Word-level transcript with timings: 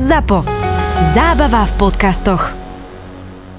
ZAPO. 0.00 0.48
Zábava 1.12 1.68
v 1.68 1.72
podcastoch. 1.76 2.40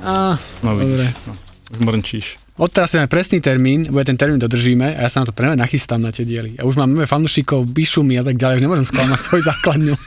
Á, 0.01 0.41
No 0.65 0.73
dobre. 0.73 1.05
vidíš, 1.05 1.13
no, 1.29 1.33
zmrnčíš. 1.77 2.25
Odteraz 2.57 2.89
si 2.89 2.97
máme 2.97 3.05
presný 3.05 3.37
termín, 3.37 3.85
bude 3.85 4.01
ten 4.03 4.17
termín 4.17 4.41
dodržíme 4.41 4.97
a 4.97 5.05
ja 5.05 5.09
sa 5.09 5.21
na 5.21 5.29
to 5.29 5.37
prvé 5.37 5.53
nachystám 5.53 6.01
na 6.01 6.09
tie 6.09 6.25
diely. 6.25 6.57
Ja 6.57 6.65
už 6.65 6.81
mám 6.81 6.89
nové 6.89 7.05
fanúšikov, 7.05 7.69
bišumy 7.69 8.17
a 8.17 8.25
tak 8.25 8.41
ďalej, 8.41 8.57
už 8.57 8.63
nemôžem 8.65 8.89
sklamať 8.89 9.19
svoju 9.21 9.43
základňu. 9.45 9.93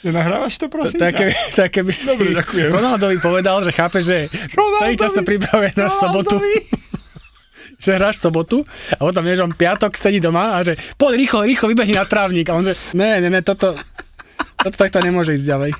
Nenahrávaš 0.00 0.56
to, 0.56 0.66
prosím? 0.66 0.98
Také, 0.98 1.30
také 1.52 1.84
by 1.84 1.92
si 1.92 2.08
Dobre, 2.08 2.32
ďakujem. 2.32 2.72
Ronaldovi 2.72 3.16
povedal, 3.20 3.60
že 3.62 3.70
chápe, 3.70 4.00
že 4.00 4.26
celý 4.80 4.96
čas 4.96 5.12
sa 5.12 5.22
pripravuje 5.22 5.78
na 5.78 5.86
sobotu. 5.86 6.42
že 7.80 7.96
hráš 7.96 8.20
sobotu 8.20 8.60
a 8.92 9.00
potom 9.00 9.24
vieš, 9.24 9.40
on 9.40 9.50
piatok 9.50 9.96
sedí 9.96 10.20
doma 10.20 10.54
a 10.54 10.62
že 10.62 10.76
poď 10.94 11.16
rýchlo, 11.16 11.40
rýchlo, 11.42 11.66
vybehni 11.66 11.96
na 11.96 12.04
trávnik. 12.04 12.46
A 12.46 12.54
on 12.54 12.62
že 12.62 12.76
ne, 12.92 13.18
ne, 13.18 13.28
ne, 13.28 13.40
toto, 13.40 13.72
toto 14.54 14.76
takto 14.76 15.00
nemôže 15.00 15.32
ísť 15.32 15.46
ďalej. 15.48 15.72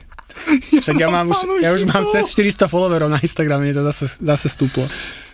Však 0.80 0.96
ja, 0.96 1.06
mám 1.06 1.28
už, 1.28 1.60
ja 1.60 1.70
už 1.70 1.84
mám 1.84 2.08
cez 2.08 2.32
400 2.32 2.64
followerov 2.64 3.12
na 3.12 3.20
Instagrame, 3.20 3.68
to 3.70 3.84
zase, 3.84 4.16
zase 4.18 4.48
stúplo. 4.48 4.88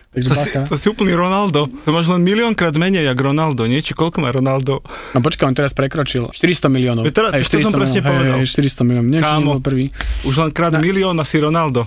Takže 0.07 0.27
To 0.27 0.33
si, 0.33 0.49
to 0.49 0.75
si 0.75 0.87
úplný 0.87 1.13
Ronaldo. 1.13 1.67
To 1.83 1.89
máš 1.91 2.07
len 2.07 2.23
miliónkrát 2.23 2.73
menej, 2.73 3.05
jak 3.05 3.19
Ronaldo, 3.19 3.67
nie? 3.67 3.83
Či 3.83 3.91
koľko 3.93 4.23
má 4.23 4.31
Ronaldo? 4.31 4.79
No 5.13 5.19
počkaj, 5.19 5.45
on 5.45 5.53
teraz 5.53 5.75
prekročil 5.75 6.31
400 6.31 6.71
miliónov. 6.71 7.03
Teraz- 7.11 7.35
Hej, 7.35 7.43
to 7.45 7.59
som 7.59 7.75
presne 7.75 8.01
miliónov, 8.01 8.09
povedal. 8.09 8.35
Hej, 8.35 8.47
hej, 8.47 8.55
400 8.73 8.87
miliónov, 8.87 9.09
neviem, 9.11 9.61
prvý. 9.61 9.85
Už 10.23 10.35
len 10.39 10.49
krát 10.49 10.73
milión 10.79 11.15
asi 11.15 11.37
Ronaldo. 11.37 11.85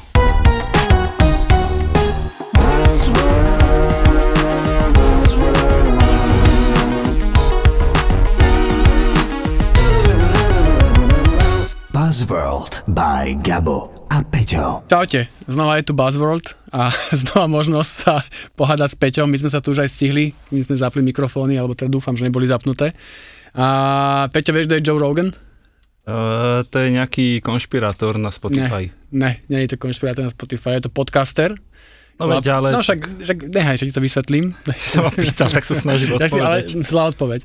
Buzzworld 12.11 12.91
by 12.91 13.39
Gabo 13.39 13.87
a 14.11 14.27
Peťo. 14.27 14.83
Čaute, 14.91 15.31
znova 15.47 15.79
je 15.79 15.87
tu 15.87 15.95
Buzzworld 15.95 16.59
a 16.75 16.91
znova 17.23 17.47
možnosť 17.47 17.87
sa 17.87 18.19
pohádať 18.59 18.91
s 18.91 18.97
Peťom. 18.99 19.31
My 19.31 19.39
sme 19.39 19.47
sa 19.47 19.63
tu 19.63 19.71
už 19.71 19.87
aj 19.87 19.95
stihli, 19.95 20.35
my 20.51 20.59
sme 20.59 20.75
zapli 20.75 21.07
mikrofóny, 21.07 21.55
alebo 21.55 21.79
teda 21.79 21.87
dúfam, 21.87 22.19
že 22.19 22.27
neboli 22.27 22.51
zapnuté. 22.51 22.99
A 23.55 24.27
Peťo, 24.35 24.51
vieš, 24.51 24.67
kto 24.67 24.75
je 24.75 24.87
Joe 24.91 24.99
Rogan? 24.99 25.31
Uh, 26.03 26.67
to 26.67 26.83
je 26.83 26.99
nejaký 26.99 27.47
konšpirátor 27.47 28.19
na 28.19 28.35
Spotify. 28.35 28.91
Ne, 29.15 29.47
nie 29.47 29.63
je 29.63 29.79
to 29.79 29.79
konšpirátor 29.79 30.27
na 30.27 30.35
Spotify, 30.35 30.83
je 30.83 30.91
to 30.91 30.91
podcaster. 30.91 31.55
No 32.21 32.29
veď, 32.29 32.45
ale 32.53 32.69
No 32.71 32.85
však, 32.85 33.01
však 33.25 33.39
nehaj, 33.49 33.77
že 33.81 33.89
ti 33.89 33.95
to 33.97 34.05
vysvetlím. 34.05 34.53
sa 34.77 35.09
ma 35.09 35.11
pýtal, 35.11 35.49
tak 35.49 35.65
sa 35.65 35.73
snažím 35.73 36.15
Tak 36.21 36.29
si, 36.29 36.37
ale 36.37 36.61
odpovedať. 36.63 36.85
zlá 36.85 37.03
odpoveď. 37.09 37.41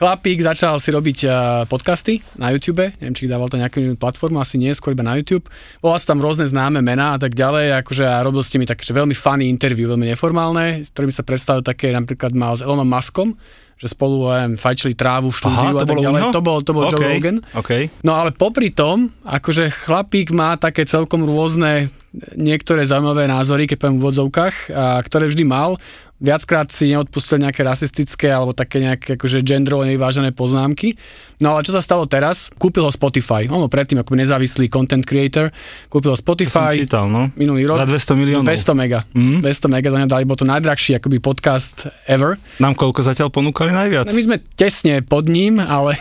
Chlapík 0.00 0.38
začal 0.40 0.80
si 0.80 0.88
robiť 0.88 1.18
uh, 1.28 1.32
podcasty 1.68 2.24
na 2.40 2.52
YouTube, 2.52 2.84
neviem, 3.00 3.12
či 3.12 3.28
dával 3.28 3.52
to 3.52 3.60
nejakú 3.60 3.80
inú 3.80 3.96
platformu, 3.96 4.40
asi 4.40 4.56
nie, 4.56 4.72
skôr 4.72 4.96
iba 4.96 5.04
na 5.04 5.16
YouTube. 5.16 5.48
Volal 5.84 6.00
sa 6.00 6.16
tam 6.16 6.24
rôzne 6.24 6.48
známe 6.48 6.80
mená 6.80 7.16
a 7.16 7.18
tak 7.20 7.36
ďalej, 7.36 7.80
akože 7.84 8.04
a 8.04 8.24
robil 8.24 8.40
s 8.40 8.52
nimi 8.56 8.64
také 8.64 8.84
že 8.84 8.96
veľmi 8.96 9.16
funny 9.16 9.48
interview, 9.48 9.88
veľmi 9.92 10.12
neformálne, 10.12 10.84
s 10.84 10.92
ktorými 10.92 11.12
sa 11.12 11.24
predstavil 11.24 11.64
také, 11.64 11.92
napríklad 11.92 12.32
mal 12.32 12.56
s 12.56 12.64
Elonom 12.64 12.88
Muskom, 12.88 13.36
že 13.76 13.92
spolu 13.92 14.24
um, 14.24 14.56
fajčili 14.56 14.96
trávu 14.96 15.28
v 15.28 15.36
štúdiu 15.36 15.76
Aha, 15.76 15.84
a 15.84 15.86
tak 15.86 16.00
ďalej. 16.00 16.20
To 16.32 16.40
bol, 16.40 16.58
to 16.64 16.72
bol 16.72 16.88
Joe 16.88 16.96
OK, 16.96 17.04
Rogan. 17.12 17.36
OK. 17.52 17.70
No 18.00 18.16
ale 18.16 18.32
popri 18.32 18.72
tom, 18.72 19.12
akože 19.20 19.68
chlapík 19.68 20.32
má 20.32 20.56
také 20.56 20.88
celkom 20.88 21.28
rôzne 21.28 21.92
niektoré 22.32 22.88
zaujímavé 22.88 23.28
názory, 23.28 23.68
keď 23.68 23.76
poviem 23.76 24.00
v 24.00 24.06
vodzovkách, 24.08 24.56
a 24.72 25.04
ktoré 25.04 25.28
vždy 25.28 25.44
mal. 25.44 25.76
Viackrát 26.16 26.72
si 26.72 26.96
neodpustil 26.96 27.44
nejaké 27.44 27.60
rasistické 27.60 28.32
alebo 28.32 28.56
také 28.56 28.80
nejaké 28.80 29.20
akože 29.20 29.44
genderovo 29.44 29.84
nevyvážené 29.84 30.32
poznámky. 30.32 30.96
No 31.44 31.52
ale 31.52 31.60
čo 31.60 31.76
sa 31.76 31.84
stalo 31.84 32.08
teraz? 32.08 32.48
Kúpil 32.56 32.80
ho 32.80 32.88
Spotify. 32.88 33.44
On 33.52 33.60
bol 33.60 33.68
predtým 33.68 34.00
ako 34.00 34.16
nezávislý 34.16 34.72
content 34.72 35.04
creator. 35.04 35.52
Kúpil 35.92 36.12
ho 36.12 36.16
To 36.16 36.24
Spotify. 36.24 36.72
čítal, 36.72 37.12
no. 37.12 37.28
Minulý 37.36 37.68
rok. 37.68 37.84
Za 37.84 38.16
200 38.16 38.16
miliónov. 38.16 38.48
200 38.48 38.72
mega. 38.72 39.04
Mhm. 39.12 39.44
200 39.44 39.68
mega 39.68 39.88
za 39.92 39.98
ňa 40.00 40.08
dali, 40.08 40.24
bol 40.24 40.40
to 40.40 40.48
najdrahší 40.48 40.96
akoby 40.96 41.20
podcast 41.20 41.92
ever. 42.08 42.40
Nám 42.64 42.72
koľko 42.80 43.04
zatiaľ 43.04 43.28
ponúkali 43.28 43.68
najviac? 43.76 44.08
No, 44.08 44.16
my 44.16 44.24
sme 44.24 44.36
tesne 44.56 45.04
pod 45.04 45.28
ním, 45.28 45.60
ale 45.60 46.00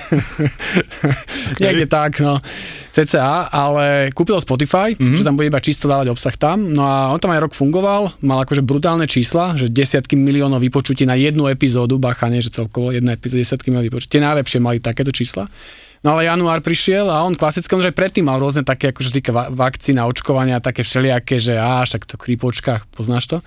niekde 1.62 1.92
tak, 1.92 2.24
no, 2.24 2.40
cca, 2.96 3.52
ale 3.52 4.16
kúpil 4.16 4.40
Spotify, 4.40 4.96
mm-hmm. 4.96 5.20
že 5.20 5.28
tam 5.28 5.36
bude 5.36 5.52
iba 5.52 5.60
čisto 5.60 5.92
dávať 5.92 6.16
obsah 6.16 6.36
tam, 6.40 6.72
no 6.72 6.88
a 6.88 7.12
on 7.12 7.20
tam 7.20 7.36
aj 7.36 7.44
rok 7.44 7.54
fungoval, 7.54 8.16
mal 8.24 8.48
akože 8.48 8.64
brutálne 8.64 9.04
čísla, 9.04 9.60
že 9.60 9.68
desiatky 10.06 10.22
miliónov 10.22 10.62
vypočutí 10.62 11.10
na 11.10 11.18
jednu 11.18 11.50
epizódu, 11.50 11.98
bacha, 11.98 12.30
nie, 12.30 12.38
že 12.38 12.54
celkovo 12.54 12.94
jedna 12.94 13.18
epizóda, 13.18 13.42
desiatky 13.42 13.74
miliónov 13.74 13.90
vypočutí, 13.90 14.22
tie 14.22 14.24
najlepšie 14.24 14.60
mali 14.62 14.78
takéto 14.78 15.10
čísla. 15.10 15.50
No 16.06 16.14
ale 16.14 16.30
január 16.30 16.62
prišiel 16.62 17.10
a 17.10 17.26
on 17.26 17.34
klasicky, 17.34 17.74
on 17.74 17.82
že 17.82 17.90
predtým 17.90 18.30
mal 18.30 18.38
rôzne 18.38 18.62
také, 18.62 18.94
akože 18.94 19.10
týka 19.10 19.34
va- 19.34 19.50
vakcína, 19.50 20.06
očkovania, 20.06 20.62
také 20.62 20.86
všelijaké, 20.86 21.42
že 21.42 21.58
á, 21.58 21.82
však 21.82 22.06
to 22.06 22.22
krípočka, 22.22 22.86
poznáš 22.94 23.26
to? 23.26 23.38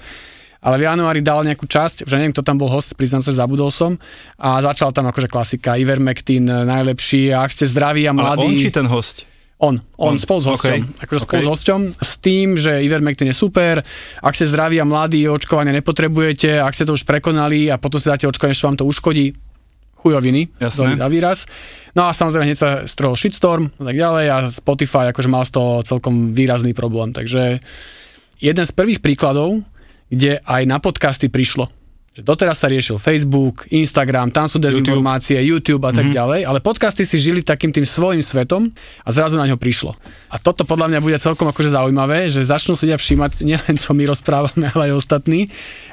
Ale 0.59 0.83
v 0.83 0.91
januári 0.91 1.23
dal 1.23 1.47
nejakú 1.47 1.71
časť, 1.71 2.03
že 2.03 2.19
neviem, 2.19 2.35
kto 2.35 2.43
tam 2.43 2.59
bol 2.59 2.67
host, 2.67 2.99
priznám 2.99 3.23
sa, 3.23 3.31
zabudol 3.31 3.71
som. 3.71 3.95
A 4.43 4.59
začal 4.59 4.91
tam 4.91 5.07
akože 5.07 5.31
klasika, 5.31 5.79
Ivermectin 5.79 6.51
najlepší, 6.51 7.31
a 7.31 7.47
ak 7.47 7.55
ste 7.55 7.71
zdraví 7.71 8.11
a 8.11 8.11
Ale 8.11 8.19
mladí. 8.19 8.51
on 8.51 8.59
či 8.59 8.75
ten 8.75 8.91
host? 8.91 9.23
On, 9.59 9.75
on, 9.99 10.15
On, 10.15 10.19
spolu 10.19 10.39
s 10.39 10.47
hosťom. 10.47 10.71
okej, 10.71 10.81
Akože 11.03 11.21
spolu 11.27 11.39
okej. 11.43 11.47
s 11.47 11.51
hosťom. 11.51 11.81
S 11.99 12.13
tým, 12.23 12.49
že 12.55 12.79
Ivermectin 12.79 13.27
je 13.27 13.35
super, 13.35 13.83
ak 14.23 14.35
ste 14.39 14.47
zdraví 14.47 14.79
a 14.79 14.87
mladí, 14.87 15.27
očkovanie 15.27 15.75
nepotrebujete, 15.75 16.63
ak 16.63 16.79
ste 16.79 16.87
to 16.87 16.95
už 16.95 17.03
prekonali 17.03 17.67
a 17.67 17.75
potom 17.75 17.99
si 17.99 18.07
dáte 18.07 18.31
očkovanie, 18.31 18.55
čo 18.55 18.71
vám 18.71 18.79
to 18.79 18.87
uškodí, 18.87 19.35
chujoviny, 19.99 20.47
za 20.95 21.11
výraz. 21.11 21.51
No 21.99 22.07
a 22.07 22.15
samozrejme 22.15 22.47
hneď 22.47 22.59
sa 22.59 22.71
strojil 22.87 23.19
shitstorm 23.19 23.67
a 23.83 23.85
tak 23.91 23.97
ďalej 23.99 24.27
a 24.31 24.37
Spotify 24.47 25.11
akože 25.11 25.27
mal 25.27 25.43
z 25.43 25.51
toho 25.59 25.83
celkom 25.83 26.31
výrazný 26.31 26.71
problém. 26.71 27.11
Takže 27.11 27.59
jeden 28.39 28.63
z 28.63 28.73
prvých 28.79 29.03
príkladov, 29.03 29.67
kde 30.07 30.39
aj 30.47 30.63
na 30.71 30.79
podcasty 30.79 31.27
prišlo. 31.27 31.67
Doteraz 32.19 32.59
sa 32.59 32.67
riešil 32.67 32.99
Facebook, 32.99 33.71
Instagram, 33.71 34.35
tam 34.35 34.51
sú 34.51 34.59
dezinformácie, 34.59 35.39
YouTube, 35.39 35.79
YouTube 35.79 35.85
a 35.87 35.95
tak 35.95 36.11
mm-hmm. 36.11 36.19
ďalej, 36.19 36.41
ale 36.51 36.59
podcasty 36.59 37.07
si 37.07 37.23
žili 37.23 37.47
takým 37.47 37.71
tým 37.71 37.87
svojim 37.87 38.19
svetom 38.27 38.75
a 39.07 39.09
zrazu 39.15 39.39
na 39.39 39.47
ňo 39.47 39.55
prišlo. 39.55 39.95
A 40.27 40.37
toto 40.43 40.67
podľa 40.67 40.91
mňa 40.91 41.01
bude 41.05 41.15
celkom 41.23 41.47
akože 41.47 41.71
zaujímavé, 41.71 42.27
že 42.27 42.43
začnú 42.43 42.75
si 42.75 42.91
ľudia 42.91 42.99
všímať 42.99 43.33
nielen 43.49 43.75
čo 43.79 43.95
my 43.95 44.03
rozprávame, 44.11 44.67
ale 44.67 44.91
aj 44.91 44.99
ostatní 44.99 45.47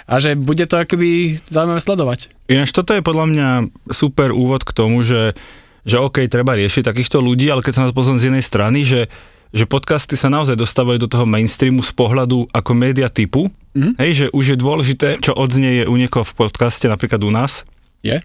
a 0.09 0.17
že 0.17 0.33
bude 0.33 0.65
to 0.65 0.81
akoby 0.81 1.37
zaujímavé 1.53 1.77
sledovať. 1.77 2.19
Ináč 2.49 2.73
toto 2.73 2.97
je 2.97 3.05
podľa 3.05 3.25
mňa 3.29 3.47
super 3.93 4.33
úvod 4.33 4.65
k 4.65 4.73
tomu, 4.73 5.05
že, 5.05 5.37
že 5.85 6.01
OK, 6.01 6.25
treba 6.25 6.57
riešiť 6.57 6.89
takýchto 6.89 7.21
ľudí, 7.21 7.53
ale 7.53 7.61
keď 7.61 7.73
sa 7.77 7.81
na 7.85 7.89
to 7.93 7.97
pozriem 7.97 8.17
z 8.17 8.33
jednej 8.33 8.41
strany, 8.41 8.81
že, 8.81 9.13
že 9.53 9.69
podcasty 9.69 10.17
sa 10.17 10.33
naozaj 10.33 10.57
dostávajú 10.57 11.05
do 11.05 11.09
toho 11.09 11.29
mainstreamu 11.29 11.85
z 11.85 11.93
pohľadu 11.93 12.49
ako 12.49 12.71
média 12.73 13.05
typu, 13.13 13.53
mm-hmm. 13.75 13.93
hej, 13.99 14.11
že 14.15 14.25
už 14.31 14.55
je 14.55 14.57
dôležité, 14.57 15.07
čo 15.19 15.35
odznieje 15.35 15.85
u 15.85 15.95
niekoho 15.99 16.23
v 16.23 16.47
podcaste, 16.47 16.87
napríklad 16.87 17.19
u 17.21 17.29
nás, 17.29 17.67
Je? 18.01 18.23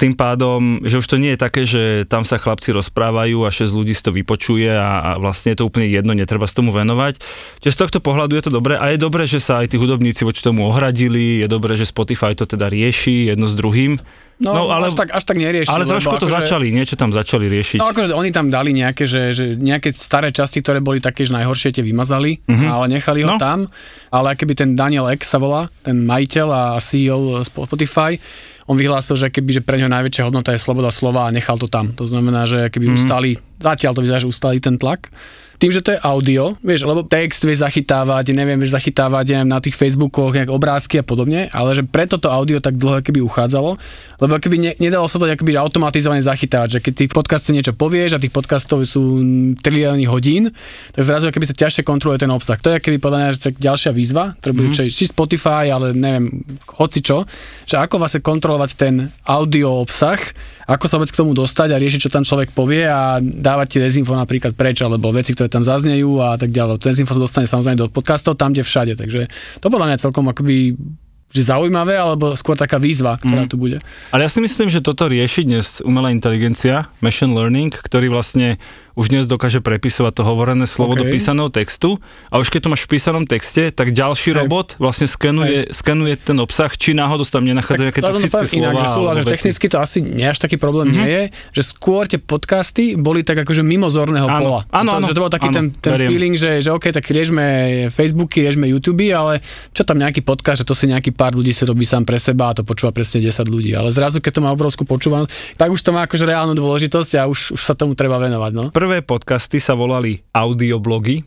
tým 0.00 0.16
pádom, 0.16 0.80
že 0.80 0.96
už 0.96 1.04
to 1.04 1.20
nie 1.20 1.36
je 1.36 1.38
také, 1.44 1.68
že 1.68 2.08
tam 2.08 2.24
sa 2.24 2.40
chlapci 2.40 2.72
rozprávajú 2.72 3.44
a 3.44 3.52
6 3.52 3.68
ľudí 3.76 3.92
si 3.92 4.00
to 4.00 4.16
vypočuje 4.16 4.72
a, 4.72 5.04
a 5.04 5.10
vlastne 5.20 5.52
je 5.52 5.60
to 5.60 5.68
úplne 5.68 5.92
jedno, 5.92 6.16
netreba 6.16 6.48
sa 6.48 6.56
tomu 6.56 6.72
venovať. 6.72 7.20
Čiže 7.60 7.76
z 7.76 7.80
tohto 7.84 7.98
pohľadu 8.00 8.32
je 8.32 8.44
to 8.48 8.52
dobré 8.56 8.80
a 8.80 8.96
je 8.96 8.96
dobré, 8.96 9.28
že 9.28 9.44
sa 9.44 9.60
aj 9.60 9.68
tí 9.68 9.76
hudobníci 9.76 10.24
voči 10.24 10.40
tomu 10.40 10.64
ohradili, 10.64 11.44
je 11.44 11.48
dobré, 11.52 11.76
že 11.76 11.84
Spotify 11.84 12.32
to 12.32 12.48
teda 12.48 12.72
rieši 12.72 13.28
jedno 13.28 13.44
s 13.44 13.52
druhým. 13.52 14.00
No, 14.40 14.50
No, 14.50 14.62
ale- 14.66 14.88
až, 14.88 14.96
tak, 14.96 15.12
až 15.12 15.20
tak 15.22 15.36
neriešil. 15.36 15.68
Ale 15.70 15.84
trošku 15.84 16.16
to 16.16 16.24
akože- 16.24 16.48
začali, 16.48 16.66
niečo 16.70 16.96
tam 16.96 17.12
začali 17.12 17.44
riešiť. 17.46 17.76
No 17.76 17.92
akože 17.92 18.10
oni 18.10 18.30
tam 18.30 18.48
dali 18.48 18.72
nejaké, 18.72 19.04
že, 19.04 19.30
že 19.30 19.52
nejaké 19.52 19.92
staré 19.92 20.28
časti, 20.30 20.58
ktoré 20.58 20.80
boli 20.80 20.96
také, 20.96 21.22
že 21.22 21.36
najhoršie 21.36 21.70
tie 21.70 21.82
vymazali, 21.82 22.40
Mhm. 22.40 22.48
mm-hmm. 22.48 22.70
ale 22.70 22.84
nechali 22.88 23.20
ho 23.20 23.30
No. 23.30 23.38
tam. 23.38 23.68
Ale 24.08 24.32
keby 24.32 24.52
ten 24.54 24.72
Daniel 24.72 25.06
Ek 25.06 25.20
sa 25.22 25.36
volá, 25.36 25.68
ten 25.78 26.00
majiteľ 26.00 26.48
a 26.48 26.62
CEO 26.78 27.44
Spotify, 27.44 28.16
on 28.64 28.74
vyhlásil, 28.74 29.14
že 29.14 29.28
keby 29.28 29.50
že 29.50 29.60
pre 29.60 29.76
neho 29.76 29.88
najväčšia 29.88 30.24
hodnota 30.24 30.50
je 30.50 30.58
sloboda 30.58 30.88
slova 30.88 31.26
a 31.26 31.30
nechal 31.30 31.54
to 31.54 31.66
tam. 31.66 31.92
To 31.92 32.02
znamená, 32.02 32.44
že 32.44 32.66
keby 32.66 32.86
Mhm. 32.86 32.90
mm-hmm. 32.90 33.00
ustali, 33.02 33.30
zatiaľ 33.58 33.92
to 33.92 34.00
vyzerá, 34.00 34.18
že 34.18 34.30
ustali 34.30 34.56
ten 34.56 34.74
tlak. 34.74 35.12
Tým, 35.60 35.76
že 35.76 35.84
to 35.84 35.92
je 35.92 36.00
audio, 36.00 36.56
vieš, 36.64 36.88
lebo 36.88 37.04
text 37.04 37.44
vieš 37.44 37.60
zachytávať, 37.60 38.32
neviem, 38.32 38.56
vieš 38.56 38.72
zachytávať 38.72 39.36
neviem, 39.36 39.48
na 39.52 39.60
tých 39.60 39.76
Facebookoch 39.76 40.32
nejak 40.32 40.48
obrázky 40.48 40.96
a 40.96 41.04
podobne, 41.04 41.52
ale 41.52 41.76
že 41.76 41.84
preto 41.84 42.16
to 42.16 42.32
audio 42.32 42.64
tak 42.64 42.80
dlho 42.80 43.04
keby 43.04 43.20
uchádzalo, 43.20 43.76
lebo 44.24 44.32
keby 44.40 44.56
ne, 44.56 44.72
nedalo 44.80 45.04
sa 45.04 45.20
to 45.20 45.28
akoby 45.28 45.60
automatizovane 45.60 46.24
zachytávať, 46.24 46.80
že 46.80 46.80
keď 46.80 46.92
ty 46.96 47.04
v 47.12 47.14
podcaste 47.14 47.52
niečo 47.52 47.76
povieš 47.76 48.16
a 48.16 48.22
tých 48.24 48.32
podcastov 48.32 48.88
sú 48.88 49.20
trilióny 49.60 50.08
hodín, 50.08 50.48
tak 50.96 51.04
zrazu 51.04 51.28
keby 51.28 51.44
sa 51.44 51.52
ťažšie 51.52 51.84
kontroluje 51.84 52.24
ten 52.24 52.32
obsah. 52.32 52.56
To 52.56 52.72
je 52.72 52.80
keby 52.80 52.96
podľa 52.96 53.18
mňa 53.20 53.28
že 53.36 53.40
tak 53.52 53.54
ďalšia 53.60 53.92
výzva, 53.92 54.32
bude 54.40 54.72
mm-hmm. 54.72 54.88
či 54.88 55.04
Spotify, 55.04 55.68
ale 55.68 55.92
neviem, 55.92 56.40
hoci 56.80 57.04
čo, 57.04 57.28
že 57.68 57.76
ako 57.76 58.00
vlastne 58.00 58.24
kontrolovať 58.24 58.70
ten 58.80 59.12
audio 59.28 59.84
obsah, 59.84 60.16
ako 60.66 60.84
sa 60.88 60.96
vôbec 61.00 61.12
k 61.12 61.20
tomu 61.20 61.32
dostať 61.32 61.72
a 61.72 61.80
riešiť, 61.80 62.00
čo 62.08 62.10
tam 62.12 62.24
človek 62.26 62.52
povie 62.52 62.84
a 62.84 63.20
dávať 63.20 63.78
tie 63.78 63.80
dezinfo 63.86 64.12
napríklad 64.16 64.52
preč, 64.56 64.80
alebo 64.84 65.12
veci, 65.12 65.32
ktoré 65.32 65.48
tam 65.48 65.64
zaznejú 65.64 66.20
a 66.20 66.36
tak 66.36 66.50
ďalej. 66.52 66.80
Dezinfo 66.80 67.16
sa 67.16 67.22
dostane 67.22 67.46
samozrejme 67.48 67.78
do 67.78 67.88
podcastov, 67.88 68.36
tam, 68.36 68.52
kde 68.52 68.66
všade. 68.66 68.92
Takže 68.98 69.30
to 69.62 69.66
podľa 69.72 69.94
mňa 69.94 70.02
celkom 70.02 70.28
akoby 70.28 70.76
že 71.30 71.46
zaujímavé, 71.46 71.94
alebo 71.94 72.34
skôr 72.34 72.58
taká 72.58 72.82
výzva, 72.82 73.14
ktorá 73.14 73.46
Mm. 73.46 73.50
tu 73.50 73.54
bude. 73.54 73.78
Ale 74.10 74.26
ja 74.26 74.30
si 74.30 74.42
myslím, 74.42 74.66
že 74.66 74.82
toto 74.82 75.06
rieši 75.06 75.46
dnes 75.46 75.78
umelá 75.78 76.10
inteligencia, 76.10 76.90
machine 76.98 77.30
learning, 77.38 77.70
ktorý 77.70 78.10
vlastne 78.10 78.58
už 79.00 79.08
dnes 79.08 79.24
dokáže 79.24 79.64
prepisovať 79.64 80.12
to 80.20 80.22
hovorené 80.28 80.68
slovo 80.68 80.92
OK. 80.92 81.00
do 81.00 81.04
písaného 81.08 81.48
textu 81.48 81.96
a 82.28 82.36
už 82.36 82.52
keď 82.52 82.60
to 82.60 82.68
máš 82.68 82.84
v 82.84 83.00
písanom 83.00 83.24
texte, 83.24 83.72
tak 83.72 83.96
ďalší 83.96 84.36
Hej. 84.36 84.44
robot 84.44 84.66
vlastne 84.76 85.08
skenuje, 85.08 85.72
skenuje 85.72 86.20
ten 86.20 86.36
obsah, 86.36 86.68
či 86.76 86.92
náhodou 86.92 87.24
tam 87.24 87.48
nenachádzajú 87.48 87.86
nejaké 87.88 88.02
toxické 88.04 88.44
poviem 88.44 88.60
inak, 88.60 88.74
slova. 88.76 88.82
že 88.84 88.88
súhlas, 88.92 89.14
alebo 89.16 89.16
že 89.16 89.24
vety. 89.24 89.34
technicky 89.40 89.66
to 89.72 89.76
asi 89.80 89.98
nie 90.04 90.26
až 90.28 90.36
taký 90.36 90.60
problém 90.60 90.92
nie 90.92 91.08
je, 91.08 91.22
že 91.56 91.62
skôr 91.72 92.04
tie 92.04 92.20
podcasty 92.20 92.98
boli 93.00 93.24
tak 93.24 93.40
akože 93.40 93.62
mimo 93.64 93.86
zorného 93.88 94.26
Áno, 94.28 94.42
pola. 94.42 94.60
áno, 94.68 94.90
to, 94.92 94.96
áno, 95.00 95.06
že 95.08 95.14
to 95.16 95.22
bol 95.22 95.32
taký 95.32 95.48
áno, 95.48 95.56
ten, 95.56 95.66
ten 95.78 95.92
veriem. 95.96 96.08
feeling, 96.10 96.34
že, 96.36 96.50
že 96.60 96.68
OK, 96.74 96.90
tak 96.90 97.06
riešme 97.06 97.44
Facebooky, 97.94 98.42
riešme 98.44 98.66
YouTube, 98.66 99.06
ale 99.14 99.38
čo 99.70 99.86
tam 99.86 99.96
nejaký 100.02 100.26
podcast, 100.26 100.60
že 100.60 100.66
to 100.66 100.74
si 100.74 100.90
nejaký 100.90 101.14
pár 101.14 101.38
ľudí 101.38 101.54
si 101.54 101.62
robí 101.62 101.86
sám 101.86 102.02
pre 102.02 102.18
seba 102.18 102.50
a 102.50 102.58
to 102.58 102.66
počúva 102.66 102.90
presne 102.90 103.22
10 103.22 103.46
ľudí. 103.46 103.70
Ale 103.78 103.94
zrazu, 103.94 104.18
keď 104.18 104.32
to 104.36 104.44
má 104.44 104.50
obrovskú 104.50 104.82
počúvanosť, 104.82 105.54
tak 105.54 105.70
už 105.70 105.78
to 105.80 105.94
má 105.94 106.10
akože 106.10 106.26
reálnu 106.26 106.58
dôležitosť 106.58 107.10
a 107.22 107.22
už, 107.30 107.54
už 107.54 107.60
sa 107.62 107.78
tomu 107.78 107.94
treba 107.94 108.18
venovať. 108.18 108.50
No. 108.50 108.64
Prvé 108.74 108.89
podcasty 109.00 109.62
sa 109.62 109.72
volali 109.72 110.26
audioblogy, 110.32 111.22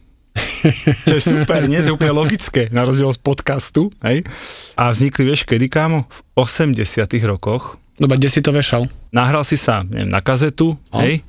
čo 1.04 1.16
je 1.16 1.24
super, 1.24 1.64
nie? 1.64 1.80
To 1.80 1.92
je 1.92 1.96
úplne 1.96 2.12
logické, 2.14 2.68
na 2.68 2.84
rozdiel 2.84 3.08
od 3.08 3.20
podcastu, 3.20 3.88
hej? 4.02 4.28
A 4.74 4.90
vznikli, 4.90 5.24
vieš, 5.26 5.44
kedy, 5.44 5.68
kámo? 5.68 6.04
V 6.06 6.20
80 6.38 6.84
rokoch. 7.24 7.80
Dobre, 7.96 8.18
kde 8.18 8.28
si 8.28 8.40
to 8.40 8.50
vešal? 8.50 8.92
Nahral 9.10 9.44
si 9.44 9.56
sa, 9.56 9.84
neviem, 9.84 10.08
na 10.08 10.20
kazetu, 10.20 10.76
No. 10.90 11.00
hej? 11.00 11.24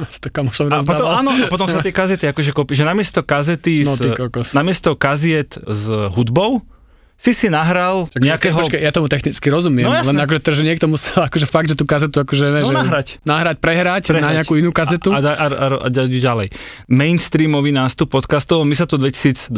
S 0.00 0.16
to 0.22 0.26
kamošom 0.26 0.66
A 0.66 0.80
potom, 0.80 1.06
áno, 1.06 1.30
a 1.30 1.46
potom 1.46 1.68
sa 1.68 1.78
tie 1.78 1.92
kazety 1.92 2.24
akože 2.26 2.50
kopí, 2.50 2.72
že 2.72 2.82
namiesto 2.82 3.20
kazety, 3.20 3.84
No, 3.84 3.94
kokos. 3.94 4.50
namiesto 4.50 4.96
kaziet 4.96 5.60
s 5.60 5.86
hudbou, 6.10 6.64
si 7.20 7.36
si 7.36 7.46
nahral 7.46 8.08
Takže, 8.08 8.24
nejakého... 8.24 8.56
Počkej, 8.56 8.80
ja 8.80 8.88
tomu 8.88 9.04
technicky 9.04 9.44
rozumiem, 9.46 9.84
No 9.84 9.92
jasné. 9.92 10.08
len 10.10 10.24
akože, 10.24 10.40
že 10.50 10.64
niekto 10.64 10.88
musel 10.88 11.20
akože 11.28 11.44
fakt, 11.44 11.68
že 11.68 11.76
tú 11.76 11.84
kazetu 11.84 12.16
akože, 12.16 12.44
No, 12.48 12.64
že 12.64 12.72
nahrať. 12.72 13.08
nahrať, 13.22 13.56
prehrať, 13.60 14.02
Prehrať. 14.08 14.24
na 14.24 14.30
nejakú 14.34 14.56
inú 14.56 14.72
kazetu. 14.72 15.12
A, 15.12 15.20
a, 15.20 15.28
a, 15.30 15.46
a, 15.46 15.66
a 15.76 15.88
ďa- 15.88 16.08
ďalej. 16.08 16.48
Mainstreamový 16.88 17.70
nástup 17.70 18.08
podcastov, 18.08 18.64
my 18.64 18.72
sa 18.72 18.84
tu 18.84 18.96
v 18.96 19.06
2022 19.06 19.52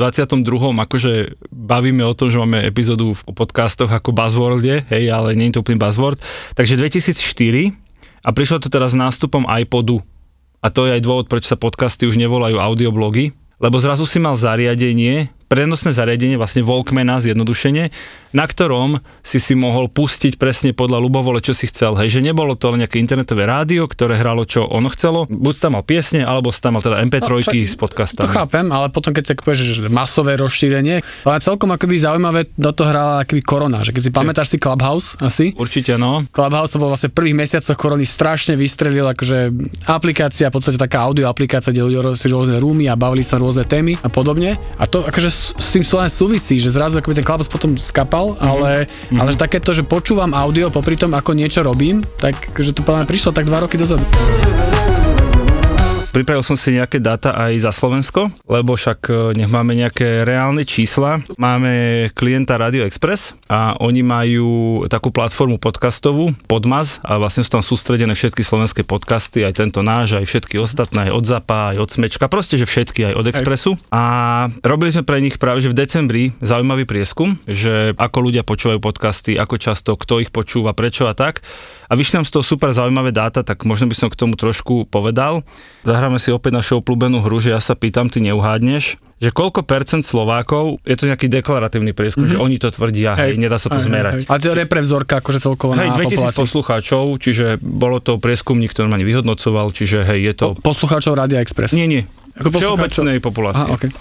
akože 0.77 1.13
bavíme 1.49 2.03
o 2.03 2.13
tom, 2.13 2.29
že 2.29 2.37
máme 2.37 2.61
epizódu 2.61 3.15
v- 3.15 3.23
o 3.25 3.33
podcastoch 3.33 3.89
ako 3.89 4.11
Buzzworlde, 4.11 4.83
hej, 4.89 5.05
ale 5.07 5.33
nie 5.33 5.49
je 5.49 5.55
to 5.55 5.63
úplne 5.63 5.79
Buzzword. 5.79 6.19
Takže 6.53 6.75
2004 6.77 7.79
a 8.21 8.31
prišlo 8.31 8.59
to 8.59 8.69
teraz 8.69 8.91
s 8.91 8.99
nástupom 8.99 9.47
iPodu. 9.47 10.03
A 10.59 10.69
to 10.69 10.85
je 10.85 10.95
aj 10.95 11.03
dôvod, 11.03 11.27
prečo 11.27 11.47
sa 11.47 11.57
podcasty 11.57 12.05
už 12.05 12.15
nevolajú 12.17 12.55
audioblogy, 12.55 13.31
lebo 13.59 13.79
zrazu 13.79 14.03
si 14.03 14.19
mal 14.19 14.35
zariadenie, 14.35 15.31
prenosné 15.53 15.93
zariadenie, 15.93 16.41
vlastne 16.41 16.65
Walkmana 16.65 17.21
zjednodušene, 17.21 17.93
na 18.33 18.49
ktorom 18.49 19.05
si 19.21 19.37
si 19.37 19.53
mohol 19.53 19.93
pustiť 19.93 20.41
presne 20.41 20.73
podľa 20.73 21.05
ľubovole, 21.05 21.45
čo 21.45 21.53
si 21.53 21.69
chcel. 21.69 21.93
Hej, 22.01 22.17
že 22.17 22.21
nebolo 22.25 22.57
to 22.57 22.73
len 22.73 22.81
nejaké 22.81 22.97
internetové 22.97 23.45
rádio, 23.45 23.85
ktoré 23.85 24.17
hralo, 24.17 24.49
čo 24.49 24.65
ono 24.65 24.89
chcelo. 24.89 25.29
Buď 25.29 25.69
tam 25.69 25.77
mal 25.77 25.85
piesne, 25.85 26.25
alebo 26.25 26.49
tam 26.49 26.81
mal 26.81 26.83
teda 26.83 27.05
MP3 27.05 27.29
No, 27.29 27.41
však 27.45 27.69
s 27.69 27.77
podcastami. 27.77 28.25
To 28.25 28.33
chápem, 28.33 28.67
ale 28.73 28.89
potom 28.89 29.13
keď 29.13 29.25
sa 29.29 29.35
povieš, 29.37 29.85
že 29.85 29.91
masové 29.93 30.41
rozšírenie, 30.41 31.05
ale 31.27 31.45
celkom 31.45 31.75
akoby 31.75 32.01
zaujímavé 32.01 32.49
do 32.57 32.71
toho 32.73 32.89
hrala 32.89 33.27
akoby 33.27 33.43
korona, 33.45 33.85
že 33.85 33.93
keď 33.93 34.03
si 34.09 34.11
pamätáš 34.15 34.49
si 34.55 34.59
Clubhouse 34.63 35.21
asi, 35.21 35.53
Určite, 35.53 36.01
no. 36.01 36.25
Clubhouse 36.33 36.79
bol 36.81 36.89
vlastne 36.89 37.13
v 37.13 37.19
prvých 37.19 37.37
mesiacoch 37.37 37.77
korony 37.77 38.07
strašne 38.09 38.55
vystrelil, 38.57 39.05
akože 39.11 39.53
aplikácia, 39.91 40.49
v 40.49 40.55
podstate 40.57 40.79
taká 40.79 41.05
audio 41.05 41.29
aplikácia, 41.29 41.75
kde 41.75 41.85
ľudia 41.85 42.15
si 42.17 42.31
rôzne 42.31 42.57
rúmy 42.63 42.89
a 42.89 42.97
bavili 42.97 43.27
sa 43.27 43.37
rôzne 43.37 43.67
témy 43.67 43.99
a 44.01 44.09
podobne. 44.09 44.57
A 44.79 44.85
to 44.87 45.03
akože 45.03 45.42
s, 45.43 45.75
tým 45.75 45.83
len 45.99 46.07
súvisí, 46.07 46.57
že 46.57 46.71
zrazu 46.71 46.97
akoby 46.97 47.19
ten 47.19 47.27
Clubhouse 47.27 47.51
potom 47.51 47.75
skapal, 47.75 48.39
Mhm. 48.39 48.47
ale, 48.47 48.71
ale 49.19 49.29
že 49.29 49.39
takéto, 49.39 49.75
že 49.75 49.83
počúvam 49.83 50.31
audio 50.33 50.71
popri 50.71 50.95
tom, 50.95 51.11
ako 51.13 51.35
niečo 51.35 51.61
robím, 51.61 52.07
tak 52.17 52.55
akože 52.55 52.71
to 52.71 52.81
podľa 52.81 53.03
prišlo 53.05 53.31
tak 53.31 53.45
dva 53.45 53.59
roky 53.61 53.75
dozadu. 53.75 54.07
Pripravil 56.13 56.45
som 56.45 56.61
si 56.61 56.77
nejaké 56.77 57.01
dáta 57.01 57.33
aj 57.33 57.65
za 57.65 57.73
Slovensko, 57.73 58.29
lebo 58.45 58.77
však 58.77 59.01
e, 59.09 59.13
nech 59.33 59.49
máme 59.49 59.73
nejaké 59.73 60.29
reálne 60.29 60.61
čísla. 60.69 61.25
Máme 61.41 62.13
klienta 62.13 62.61
Radio 62.61 62.85
Express 62.85 63.33
a 63.49 63.81
oni 63.81 64.05
majú 64.05 64.85
takú 64.93 65.09
platformu 65.09 65.57
podcastovú, 65.57 66.37
Podmaz, 66.45 67.01
a 67.01 67.17
vlastne 67.17 67.41
sú 67.41 67.57
tam 67.57 67.65
sústredené 67.65 68.13
všetky 68.13 68.45
slovenské 68.45 68.85
podcasty, 68.85 69.41
aj 69.41 69.57
tento 69.65 69.81
náš, 69.81 70.21
aj 70.21 70.29
všetky 70.29 70.61
ostatné, 70.61 71.09
aj 71.09 71.17
od 71.17 71.25
Zapa, 71.25 71.73
aj 71.73 71.81
od 71.81 71.89
Smečka, 71.89 72.29
proste, 72.29 72.61
že 72.61 72.69
všetky, 72.69 73.09
aj 73.09 73.15
od 73.17 73.27
Expressu. 73.33 73.71
A 73.89 74.03
robili 74.61 74.93
sme 74.93 75.09
pre 75.09 75.17
nich 75.17 75.41
práve, 75.41 75.65
že 75.65 75.73
v 75.73 75.81
decembri 75.81 76.37
zaujímavý 76.45 76.85
prieskum, 76.85 77.41
že 77.49 77.97
ako 77.97 78.29
ľudia 78.29 78.45
počúvajú 78.45 78.85
podcasty, 78.85 79.41
ako 79.41 79.57
často, 79.57 79.97
kto 79.97 80.21
ich 80.21 80.29
počúva, 80.29 80.77
prečo 80.77 81.09
a 81.09 81.17
tak. 81.17 81.41
A 81.89 81.97
vyšli 81.97 82.21
nám 82.21 82.29
z 82.29 82.37
toho 82.37 82.45
super 82.45 82.73
zaujímavé 82.73 83.13
dáta, 83.13 83.45
tak 83.45 83.65
možno 83.69 83.89
by 83.89 83.97
som 83.97 84.09
k 84.09 84.17
tomu 84.17 84.37
trošku 84.37 84.89
povedal. 84.89 85.45
Zahráme 86.03 86.19
si 86.19 86.35
opäť 86.35 86.59
našu 86.59 86.83
obľúbenú 86.83 87.23
hru, 87.23 87.39
že 87.39 87.55
ja 87.55 87.63
sa 87.63 87.79
pýtam, 87.79 88.11
ty 88.11 88.19
neuhádneš, 88.27 88.99
že 89.23 89.31
koľko 89.31 89.63
percent 89.63 90.03
Slovákov, 90.03 90.83
je 90.83 90.99
to 90.99 91.07
nejaký 91.07 91.31
deklaratívny 91.31 91.95
prieskum, 91.95 92.27
mm-hmm. 92.27 92.43
že 92.43 92.43
oni 92.43 92.59
to 92.59 92.75
tvrdia, 92.75 93.15
hej, 93.15 93.39
hej, 93.39 93.39
nedá 93.39 93.55
sa 93.55 93.71
to 93.71 93.79
Hej, 93.79 93.87
zmerať. 93.87 94.15
hej, 94.19 94.23
hej. 94.27 94.35
A 94.35 94.43
to 94.43 94.51
je 94.51 94.55
repre 94.59 94.83
vzorka, 94.83 95.23
akože 95.23 95.39
celkovo 95.39 95.79
Hej, 95.79 95.95
na 95.95 96.03
2000 96.03 96.11
populácii. 96.11 96.41
poslucháčov, 96.43 97.05
čiže 97.23 97.47
bolo 97.63 98.03
to 98.03 98.19
prieskumník, 98.19 98.75
ktorý 98.75 98.91
ma 98.91 98.99
vyhodnocoval, 98.99 99.71
čiže 99.71 100.03
hej, 100.03 100.27
je 100.27 100.35
to... 100.35 100.47
Poslucháčov 100.59 101.15
Radia 101.15 101.39
Express. 101.39 101.71
Nie, 101.71 101.87
nie. 101.87 102.03
Ako 102.35 102.51
Všeobecnej 102.51 103.23
populácie. 103.23 103.63
Aha, 103.63 103.79
okay. 103.79 103.95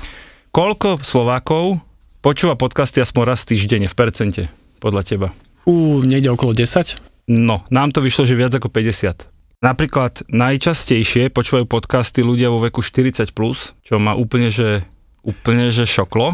Koľko 0.50 1.06
Slovákov 1.06 1.86
počúva 2.26 2.58
podcasty 2.58 2.98
aspoň 2.98 3.24
raz 3.30 3.46
týždenne 3.46 3.86
v 3.86 3.94
percente, 3.94 4.50
podľa 4.82 5.06
teba? 5.06 5.28
Ú, 5.70 6.02
niekde 6.02 6.34
okolo 6.34 6.58
10. 6.58 6.98
No, 7.30 7.62
nám 7.70 7.94
to 7.94 8.02
vyšlo, 8.02 8.26
že 8.26 8.34
viac 8.34 8.58
ako 8.58 8.74
50. 8.74 9.31
Napríklad 9.62 10.26
najčastejšie 10.26 11.30
počúvajú 11.30 11.70
podcasty 11.70 12.26
ľudia 12.26 12.50
vo 12.50 12.58
veku 12.58 12.82
40+, 12.82 13.30
plus, 13.30 13.78
čo 13.86 14.02
ma 14.02 14.18
úplne, 14.18 14.50
že, 14.50 14.82
úplne, 15.22 15.70
že 15.70 15.86
šoklo. 15.86 16.34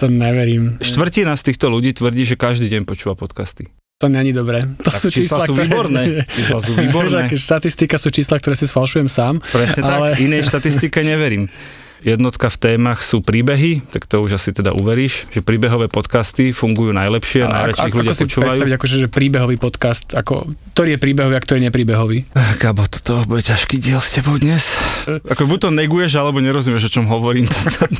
To 0.00 0.08
neverím. 0.08 0.80
Štvrtina 0.80 1.36
z 1.36 1.52
týchto 1.52 1.68
ľudí 1.68 1.92
tvrdí, 1.92 2.24
že 2.24 2.40
každý 2.40 2.72
deň 2.72 2.88
počúva 2.88 3.20
podcasty. 3.20 3.68
To 4.00 4.08
není 4.08 4.32
dobré. 4.32 4.64
To 4.80 4.88
Tak 4.90 4.96
sú 4.96 5.12
čísla 5.12 5.44
čísla, 5.44 5.46
sú 5.46 5.52
ktoré... 5.52 5.64
výborné. 5.68 6.02
Čísla 6.24 6.58
sú 6.58 6.72
výborné. 6.72 7.22
Štatistika 7.46 7.96
sú 8.00 8.08
čísla, 8.08 8.40
ktoré 8.40 8.56
si 8.56 8.64
sfalšujem 8.64 9.12
sám. 9.12 9.44
Presne 9.44 9.84
Ale- 9.84 10.16
tak, 10.16 10.24
inej 10.24 10.48
štatistike 10.48 11.04
neverím. 11.04 11.44
Jednotka 12.04 12.52
v 12.52 12.60
témach 12.60 13.00
sú 13.00 13.24
príbehy, 13.24 13.80
tak 13.88 14.04
to 14.04 14.20
už 14.20 14.36
asi 14.36 14.52
teda 14.52 14.76
uveríš, 14.76 15.24
že 15.32 15.40
príbehové 15.40 15.88
podcasty 15.88 16.52
fungujú 16.52 16.92
najlepšie, 16.92 17.48
A 17.48 17.72
najradšej 17.72 17.80
ich 17.80 17.94
ako, 17.96 18.00
ľudia 18.04 18.12
ako 18.12 18.20
si 18.20 18.24
počúvajú. 18.28 18.44
predstaviť, 18.44 18.72
akože, 18.76 18.96
že 19.00 19.08
príbehový 19.08 19.56
podcast, 19.56 20.04
ako, 20.12 20.52
ktorý 20.76 20.88
je 20.94 20.98
príbehový 21.00 21.32
a 21.32 21.40
ktorý 21.40 21.56
je 21.64 21.66
nepríbehový? 21.72 22.18
Gabo, 22.60 22.84
toto 22.92 23.24
bude 23.24 23.40
ťažký 23.40 23.80
diel 23.80 24.04
s 24.04 24.20
tebou 24.20 24.36
dnes. 24.36 24.76
Ako 25.08 25.48
buď 25.48 25.58
to 25.64 25.70
neguješ, 25.72 26.12
alebo 26.20 26.44
nerozumieš, 26.44 26.92
o 26.92 27.00
čom 27.00 27.08
hovorím. 27.08 27.48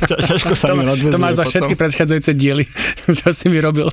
Ťažko 0.05 0.53
sa 0.53 0.69
To, 0.69 0.77
mi 0.77 0.85
to 0.85 1.17
máš 1.17 1.41
za 1.41 1.45
všetky 1.49 1.73
predchádzajúce 1.73 2.31
diely, 2.37 2.69
čo 3.25 3.33
si 3.33 3.49
mi 3.49 3.57
robil. 3.57 3.89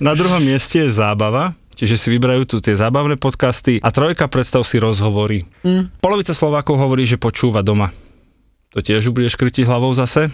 Na 0.00 0.16
druhom 0.16 0.40
mieste 0.40 0.80
je 0.80 0.88
zábava, 0.88 1.52
čiže 1.76 2.00
si 2.00 2.08
vyberajú 2.08 2.48
tu 2.48 2.56
tie 2.56 2.72
zábavné 2.72 3.20
podcasty 3.20 3.84
a 3.84 3.92
trojka 3.92 4.32
predstav 4.32 4.64
si 4.64 4.80
rozhovory. 4.80 5.44
Mm. 5.60 5.92
Polovica 6.00 6.32
Slovákov 6.32 6.80
hovorí, 6.80 7.04
že 7.04 7.20
počúva 7.20 7.60
doma. 7.60 7.92
To 8.70 8.78
tiež 8.78 9.10
budeš 9.10 9.34
krtiť 9.34 9.66
hlavou 9.66 9.90
zase? 9.98 10.30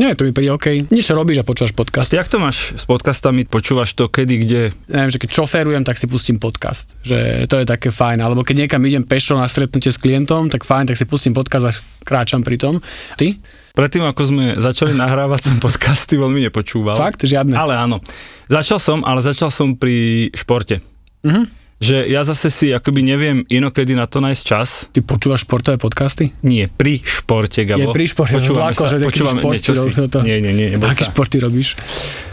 Nie, 0.00 0.16
to 0.16 0.24
mi 0.24 0.32
príde 0.32 0.54
OK. 0.54 0.88
Niečo 0.88 1.12
robíš 1.12 1.42
a 1.42 1.44
počúvaš 1.44 1.76
podcast. 1.76 2.08
Ty 2.08 2.24
jak 2.24 2.32
to 2.32 2.40
máš 2.40 2.72
s 2.72 2.88
podcastami? 2.88 3.44
Počúvaš 3.44 3.92
to 3.92 4.08
kedy, 4.08 4.34
kde? 4.40 4.60
Neviem, 4.88 5.10
že 5.12 5.20
keď 5.20 5.36
šoférujem, 5.36 5.84
tak 5.84 6.00
si 6.00 6.08
pustím 6.08 6.40
podcast. 6.40 6.96
Že 7.04 7.44
to 7.44 7.60
je 7.60 7.66
také 7.68 7.92
fajn. 7.92 8.24
Alebo 8.24 8.40
keď 8.40 8.64
niekam 8.64 8.80
idem 8.88 9.04
pešo 9.04 9.36
na 9.36 9.44
stretnutie 9.44 9.92
s 9.92 10.00
klientom, 10.00 10.48
tak 10.48 10.64
fajn, 10.64 10.88
tak 10.88 10.96
si 10.96 11.04
pustím 11.04 11.36
podcast 11.36 11.64
a 11.68 11.72
kráčam 12.08 12.40
pri 12.40 12.56
tom. 12.56 12.80
Ty? 13.20 13.36
Predtým, 13.76 14.06
ako 14.08 14.22
sme 14.24 14.44
začali 14.56 14.96
nahrávať, 14.96 15.52
som 15.52 15.56
podcasty 15.60 16.16
veľmi 16.16 16.48
nepočúval. 16.48 16.96
Fakt? 16.96 17.26
Žiadne. 17.26 17.52
Ale 17.52 17.76
áno. 17.76 18.00
Začal 18.48 18.80
som, 18.80 19.04
ale 19.04 19.20
začal 19.20 19.52
som 19.52 19.76
pri 19.76 20.30
športe. 20.32 20.80
Mhm. 21.20 21.67
Že 21.78 22.10
ja 22.10 22.26
zase 22.26 22.50
si 22.50 22.66
akoby 22.68 23.06
neviem 23.06 23.46
inokedy 23.46 23.94
na 23.94 24.04
to 24.04 24.18
nájsť 24.18 24.42
čas. 24.42 24.90
Ty 24.90 24.98
počúvaš 25.00 25.46
športové 25.46 25.78
podcasty? 25.78 26.34
Nie, 26.42 26.66
pri 26.66 26.98
športe, 26.98 27.62
Gabo. 27.62 27.78
Je 27.80 27.94
pri 27.94 28.04
športe, 28.04 28.34
Počúvame 28.34 28.74
zlako, 28.74 28.82
sa, 28.82 28.90
že 28.90 28.96
počúvame 28.98 29.40
šport 29.40 29.54
niečo 29.54 29.72
si. 29.72 29.90
toto. 29.94 30.18
Nie, 30.20 30.42
nie, 30.42 30.50
nie, 30.50 30.74
neboj 30.74 30.90
Aké 30.90 31.06
sa. 31.06 31.14
športy 31.14 31.38
robíš? 31.38 31.78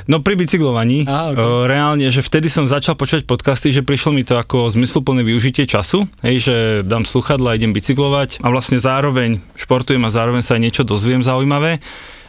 No 0.05 0.17
pri 0.19 0.33
bicyklovaní, 0.35 1.05
Á, 1.05 1.29
ok. 1.29 1.37
o, 1.37 1.45
reálne, 1.63 2.09
že 2.09 2.21
vtedy 2.21 2.49
som 2.49 2.65
začal 2.65 2.93
počúvať 2.93 3.23
podcasty, 3.23 3.69
že 3.69 3.81
prišlo 3.81 4.11
mi 4.11 4.21
to 4.21 4.33
ako 4.33 4.65
zmysluplné 4.67 5.21
využitie 5.21 5.63
času, 5.63 6.09
hej, 6.21 6.41
že 6.41 6.55
dám 6.81 7.05
sluchadla, 7.05 7.53
idem 7.53 7.69
bicyklovať 7.69 8.41
a 8.41 8.49
vlastne 8.49 8.75
zároveň 8.75 9.37
športujem 9.53 10.01
a 10.01 10.09
zároveň 10.09 10.41
sa 10.41 10.57
aj 10.57 10.61
niečo 10.63 10.81
dozviem 10.81 11.21
zaujímavé. 11.21 11.85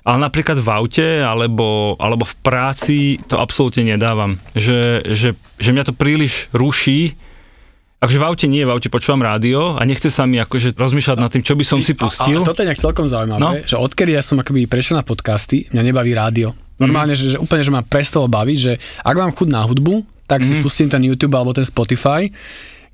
Ale 0.06 0.22
napríklad 0.22 0.62
v 0.62 0.68
aute 0.70 1.08
alebo, 1.18 1.98
alebo 1.98 2.22
v 2.22 2.34
práci 2.38 2.98
to 3.26 3.42
absolútne 3.42 3.82
nedávam. 3.82 4.38
Že, 4.54 5.02
že, 5.02 5.28
že 5.58 5.70
mňa 5.74 5.84
to 5.90 5.94
príliš 5.94 6.46
ruší, 6.54 7.18
Akože 7.96 8.20
v 8.20 8.26
aute 8.28 8.44
nie, 8.46 8.60
v 8.60 8.76
aute 8.76 8.92
počúvam 8.92 9.24
rádio 9.24 9.72
a 9.72 9.80
nechce 9.88 10.12
sa 10.12 10.28
mi 10.28 10.36
akože 10.36 10.76
rozmýšľať 10.76 11.16
nad 11.16 11.32
tým, 11.32 11.40
čo 11.40 11.56
by 11.56 11.64
som 11.64 11.80
si 11.80 11.96
pustil. 11.96 12.38
A, 12.38 12.44
a 12.44 12.48
toto 12.52 12.60
je 12.60 12.68
nejak 12.68 12.84
celkom 12.84 13.08
zaujímavé, 13.08 13.40
No. 13.40 13.56
že 13.56 13.80
odkedy 13.80 14.12
ja 14.12 14.20
som 14.20 14.36
akoby 14.36 14.68
prešiel 14.68 15.00
na 15.00 15.02
podcasty, 15.02 15.64
mňa 15.72 15.82
nebaví 15.82 16.12
rádio. 16.12 16.52
Normálne, 16.76 17.16
že, 17.16 17.32
že 17.32 17.40
úplne, 17.40 17.64
že 17.64 17.72
ma 17.72 17.80
prestalo 17.80 18.28
baviť, 18.28 18.58
že 18.60 18.76
ak 19.00 19.16
mám 19.16 19.32
chuť 19.32 19.48
na 19.48 19.64
hudbu, 19.64 20.04
tak 20.28 20.44
si 20.44 20.60
pustím 20.60 20.92
ten 20.92 21.00
YouTube 21.00 21.32
alebo 21.40 21.56
ten 21.56 21.64
Spotify. 21.64 22.28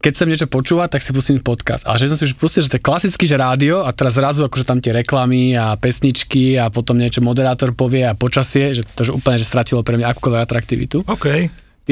Keď 0.02 0.10
chcem 0.18 0.30
niečo 0.34 0.50
počúvať, 0.50 0.98
tak 0.98 1.02
si 1.06 1.14
pustím 1.14 1.38
podcast. 1.38 1.86
A 1.86 1.94
že 1.94 2.10
som 2.10 2.18
si 2.18 2.26
už 2.26 2.34
pustil, 2.34 2.66
že 2.66 2.74
to 2.74 2.82
je 2.82 2.82
klasicky, 2.82 3.22
že 3.22 3.38
rádio 3.38 3.86
a 3.86 3.94
teraz 3.94 4.18
zrazu 4.18 4.42
akože 4.42 4.66
tam 4.66 4.82
tie 4.82 4.90
reklamy 4.90 5.54
a 5.54 5.78
pesničky 5.78 6.58
a 6.58 6.74
potom 6.74 6.98
niečo 6.98 7.22
moderátor 7.22 7.70
povie 7.70 8.02
a 8.02 8.18
počasie, 8.18 8.74
že 8.74 8.82
to 8.82 9.06
že 9.06 9.14
úplne 9.14 9.38
že 9.38 9.46
stratilo 9.46 9.86
pre 9.86 9.94
mňa 9.94 10.10
akúkoľvek 10.10 10.42
atraktivitu. 10.42 11.06
OK. 11.06 11.26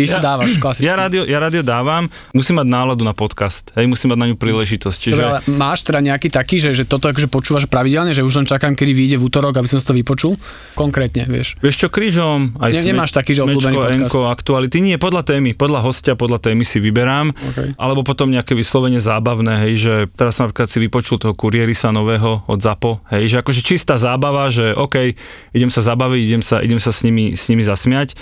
Ty 0.00 0.08
si 0.08 0.18
dávaš 0.18 0.50
klasicky. 0.62 0.88
Ja 0.88 0.96
rádio, 0.96 1.22
ja 1.28 1.38
rádio 1.38 1.60
dávam, 1.60 2.08
musím 2.32 2.60
mať 2.60 2.66
náladu 2.68 3.02
na 3.04 3.12
podcast, 3.12 3.68
hej, 3.76 3.84
musím 3.84 4.14
mať 4.14 4.18
na 4.18 4.26
ňu 4.32 4.36
príležitosť, 4.40 4.96
čiže... 4.96 5.20
Dobre, 5.20 5.28
ale 5.28 5.40
máš 5.52 5.84
teda 5.84 6.00
nejaký 6.00 6.28
taký, 6.32 6.56
že, 6.56 6.72
že 6.72 6.84
toto 6.88 7.10
akože 7.10 7.28
počúvaš 7.28 7.64
pravidelne, 7.68 8.16
že 8.16 8.24
už 8.24 8.42
len 8.42 8.46
čakám, 8.48 8.72
kedy 8.72 8.92
vyjde 8.92 9.16
v 9.20 9.24
útorok, 9.28 9.60
aby 9.60 9.68
som 9.68 9.76
si 9.76 9.84
to 9.84 9.92
vypočul? 9.92 10.34
Konkrétne, 10.74 11.28
vieš. 11.28 11.58
Vieš 11.60 11.76
čo, 11.76 11.88
krížom, 11.92 12.56
aj 12.56 12.70
Ne- 12.80 12.86
nemáš 12.94 13.12
taký, 13.12 13.36
že 13.36 13.44
smečko, 13.44 13.76
podcast? 13.76 13.96
enko, 14.00 14.20
aktuality, 14.26 14.78
nie, 14.80 14.96
podľa 14.96 15.22
témy, 15.26 15.52
podľa 15.52 15.80
hostia, 15.84 16.14
podľa 16.16 16.40
témy 16.40 16.64
si 16.64 16.80
vyberám, 16.80 17.30
OK. 17.34 17.58
alebo 17.76 18.00
potom 18.06 18.30
nejaké 18.30 18.56
vyslovene 18.56 19.02
zábavné, 19.02 19.68
hej, 19.68 19.74
že 19.76 19.94
teraz 20.14 20.38
som 20.38 20.48
napríklad 20.48 20.68
si 20.70 20.78
vypočul 20.80 21.20
toho 21.20 21.34
kurierisa 21.36 21.92
nového 21.92 22.46
od 22.46 22.58
ZAPO, 22.58 23.04
hej, 23.12 23.28
že 23.28 23.36
akože 23.42 23.60
čistá 23.60 24.00
zábava, 24.00 24.48
že 24.48 24.72
OK, 24.72 25.14
idem 25.52 25.68
sa 25.68 25.84
zabaviť, 25.84 26.22
idem 26.22 26.42
sa, 26.42 26.62
idem 26.62 26.80
sa 26.80 26.90
s, 26.90 27.02
nimi, 27.02 27.34
s 27.36 27.50
nimi 27.50 27.60
zasmiať, 27.60 28.14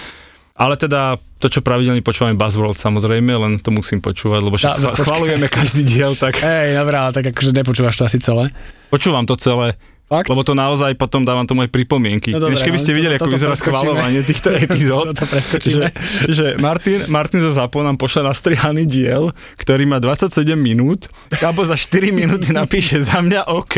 ale 0.59 0.75
teda 0.75 1.01
to, 1.39 1.47
čo 1.47 1.63
pravidelne 1.63 2.03
počúvame 2.03 2.35
Buzzworld 2.35 2.75
samozrejme, 2.75 3.31
len 3.31 3.53
to 3.57 3.71
musím 3.71 4.03
počúvať, 4.03 4.41
lebo 4.43 4.59
však 4.59 4.75
schva- 4.75 4.97
schvalujeme 4.99 5.47
každý 5.47 5.87
diel, 5.87 6.19
tak 6.19 6.43
Hej, 6.43 6.75
dobré, 6.75 6.99
ale 6.99 7.15
tak 7.15 7.31
akože 7.31 7.55
nepočúvaš 7.55 7.95
to 7.95 8.05
asi 8.05 8.19
celé. 8.19 8.51
počúvam 8.91 9.23
to 9.23 9.39
celé. 9.39 9.79
Fakt? 10.09 10.33
Lebo 10.33 10.41
to 10.41 10.57
naozaj 10.57 10.97
potom 10.97 11.21
dávam 11.21 11.45
to 11.45 11.53
moje 11.53 11.69
pripomienky. 11.69 12.33
No 12.33 12.41
dobre, 12.41 12.57
Než 12.57 12.65
keby 12.65 12.77
no, 12.77 12.83
ste 12.83 12.93
to- 12.93 12.97
videli, 12.97 13.15
ako 13.21 13.29
toto 13.29 13.35
vyzerá 13.37 13.55
schvalovanie 13.61 14.21
týchto 14.25 14.49
epizód. 14.65 15.13
Že, 15.61 15.93
že 16.33 16.47
Martin, 16.57 17.05
Martin 17.13 17.45
zo 17.45 17.53
Zapo 17.53 17.85
nám 17.85 18.01
pošle 18.01 18.25
nastrihaný 18.25 18.89
diel, 18.89 19.37
ktorý 19.61 19.85
má 19.85 20.01
27 20.01 20.33
minút. 20.57 21.13
Kábo 21.29 21.61
za 21.61 21.77
4 21.77 22.09
minúty 22.09 22.57
napíše 22.57 23.05
za 23.05 23.21
mňa 23.21 23.53
OK, 23.53 23.77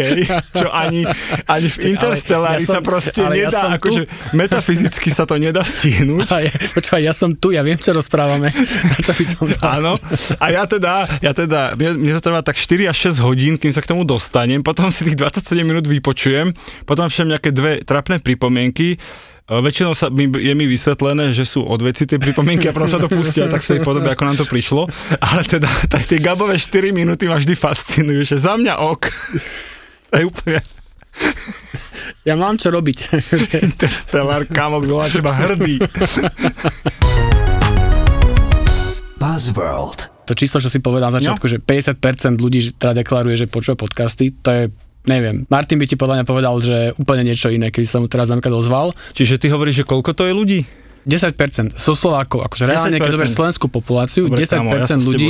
čo 0.55 0.71
ani, 0.71 1.03
ani 1.51 1.67
v 1.67 1.77
ale 1.83 1.89
Interstellári 1.99 2.63
ja 2.63 2.79
sa 2.79 2.79
proste 2.79 3.27
ja 3.27 3.31
nedá, 3.35 3.63
tu. 3.67 3.91
akože 3.91 4.03
metafyzicky 4.39 5.11
sa 5.11 5.27
to 5.27 5.35
nedá 5.35 5.67
stihnúť. 5.67 6.31
Ja, 6.31 6.53
počúvaj, 6.71 7.03
ja 7.03 7.15
som 7.17 7.35
tu, 7.35 7.51
ja 7.51 7.67
viem, 7.67 7.75
čo 7.75 7.91
rozprávame. 7.91 8.55
čo 9.07 9.11
by 9.11 9.25
som 9.27 9.45
dal? 9.51 9.83
Áno, 9.83 9.93
a 10.39 10.47
ja 10.55 10.63
teda, 10.63 11.11
ja 11.19 11.33
teda, 11.35 11.75
mne, 11.75 11.99
mne 11.99 12.13
to 12.19 12.23
trvá 12.23 12.39
tak 12.47 12.55
4 12.55 12.87
až 12.87 13.19
6 13.19 13.27
hodín, 13.27 13.55
kým 13.59 13.75
sa 13.75 13.83
k 13.83 13.91
tomu 13.91 14.07
dostanem, 14.07 14.63
potom 14.63 14.95
si 14.95 15.03
tých 15.03 15.19
27 15.19 15.43
minút 15.67 15.91
vypočujem, 15.91 16.20
potom 16.85 17.09
všem 17.09 17.33
nejaké 17.33 17.51
dve 17.51 17.81
trapné 17.81 18.21
pripomienky, 18.21 19.01
E, 19.51 19.59
Väčšinou 19.59 19.99
sa 19.99 20.07
mi, 20.15 20.31
je 20.31 20.55
mi 20.55 20.71
vysvetlené, 20.71 21.35
že 21.35 21.43
sú 21.43 21.67
odveci 21.67 22.07
tie 22.07 22.23
pripomienky 22.23 22.71
a 22.71 22.73
potom 22.73 22.87
sa 22.87 23.03
to 23.03 23.11
pustia 23.11 23.51
tak 23.51 23.67
v 23.67 23.71
tej 23.75 23.81
podobe, 23.83 24.07
ako 24.07 24.23
nám 24.23 24.39
to 24.39 24.47
prišlo. 24.47 24.87
Ale 25.19 25.43
teda 25.43 25.67
tak 25.91 26.07
tie 26.07 26.23
Gabové 26.23 26.55
4 26.55 26.95
minúty 26.95 27.27
ma 27.27 27.35
vždy 27.35 27.59
fascinujú, 27.59 28.23
že 28.23 28.39
za 28.39 28.55
mňa 28.55 28.79
ok. 28.79 29.05
To 30.11 30.15
je 30.15 30.25
úplne 30.27 30.59
Ja 32.23 32.39
mám 32.39 32.63
čo 32.63 32.71
robiť. 32.71 32.99
interstellar, 33.75 34.47
kámo, 34.47 34.79
na 34.79 35.11
teba 35.11 35.35
hrdý. 35.35 35.83
Buzzworld. 39.19 40.09
to 40.25 40.33
číslo, 40.39 40.63
čo 40.63 40.71
si 40.71 40.79
povedal 40.79 41.11
na 41.11 41.19
začiatku, 41.19 41.45
No. 41.45 41.51
že 41.51 41.59
50% 41.59 42.39
ľudí 42.39 42.63
že 42.63 42.71
teda 42.73 43.03
deklaruje, 43.03 43.35
že 43.35 43.51
počúva 43.51 43.75
podcasty, 43.75 44.31
to 44.31 44.49
je 44.49 44.63
neviem. 45.07 45.47
Martin 45.49 45.81
by 45.81 45.87
ti 45.87 45.97
podľa 45.97 46.21
mňa 46.21 46.27
povedal, 46.27 46.55
že 46.61 46.93
úplne 46.97 47.25
niečo 47.25 47.49
iné, 47.49 47.73
keby 47.73 47.87
sa 47.87 48.01
mu 48.03 48.09
teraz 48.11 48.29
napríklad 48.29 48.57
ozval. 48.57 48.93
Čiže 49.17 49.41
ty 49.41 49.47
hovoríš, 49.49 49.85
že 49.85 49.89
koľko 49.89 50.13
to 50.13 50.25
je 50.29 50.33
ľudí? 50.35 50.61
10% 51.09 51.81
so 51.81 51.97
Slovákov, 51.97 52.45
akože 52.45 52.69
reálne, 52.69 53.01
keď 53.01 53.09
10%. 53.09 53.15
zoberieš 53.17 53.33
slovenskú 53.33 53.67
populáciu, 53.73 54.29
Dobre, 54.29 54.45
10% 54.45 54.53
kámo, 54.53 54.69
ja 54.69 54.85
ľudí 55.01 55.29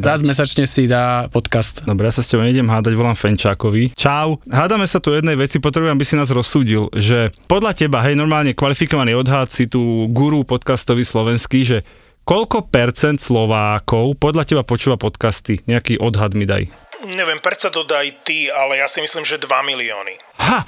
raz 0.00 0.24
mesačne 0.24 0.64
si 0.64 0.88
dá 0.88 1.28
podcast. 1.28 1.84
Dobre, 1.84 2.08
ja 2.08 2.14
sa 2.16 2.24
s 2.24 2.32
tebou 2.32 2.48
nejdem 2.48 2.64
hádať, 2.64 2.96
volám 2.96 3.12
Fenčákovi. 3.12 3.92
Čau. 3.92 4.40
Hádame 4.48 4.88
sa 4.88 5.04
tu 5.04 5.12
jednej 5.12 5.36
veci, 5.36 5.60
potrebujem, 5.60 5.92
aby 5.92 6.06
si 6.08 6.16
nás 6.16 6.32
rozsúdil, 6.32 6.88
že 6.96 7.28
podľa 7.44 7.76
teba, 7.76 8.00
hej, 8.08 8.16
normálne 8.16 8.56
kvalifikovaný 8.56 9.12
odhad 9.12 9.52
si 9.52 9.68
tu 9.68 10.08
guru 10.08 10.48
podcastový 10.48 11.04
slovenský, 11.04 11.60
že 11.68 11.78
koľko 12.24 12.72
percent 12.72 13.20
Slovákov 13.20 14.16
podľa 14.16 14.48
teba 14.48 14.62
počúva 14.64 14.96
podcasty? 14.96 15.60
Nejaký 15.68 16.00
odhad 16.00 16.32
mi 16.32 16.48
daj. 16.48 16.72
Neviem, 17.10 17.42
perca 17.42 17.66
dodaj 17.66 18.22
ty, 18.22 18.46
ale 18.46 18.78
ja 18.78 18.86
si 18.86 19.02
myslím, 19.02 19.26
že 19.26 19.42
2 19.42 19.50
milióny. 19.50 20.14
Ha! 20.38 20.60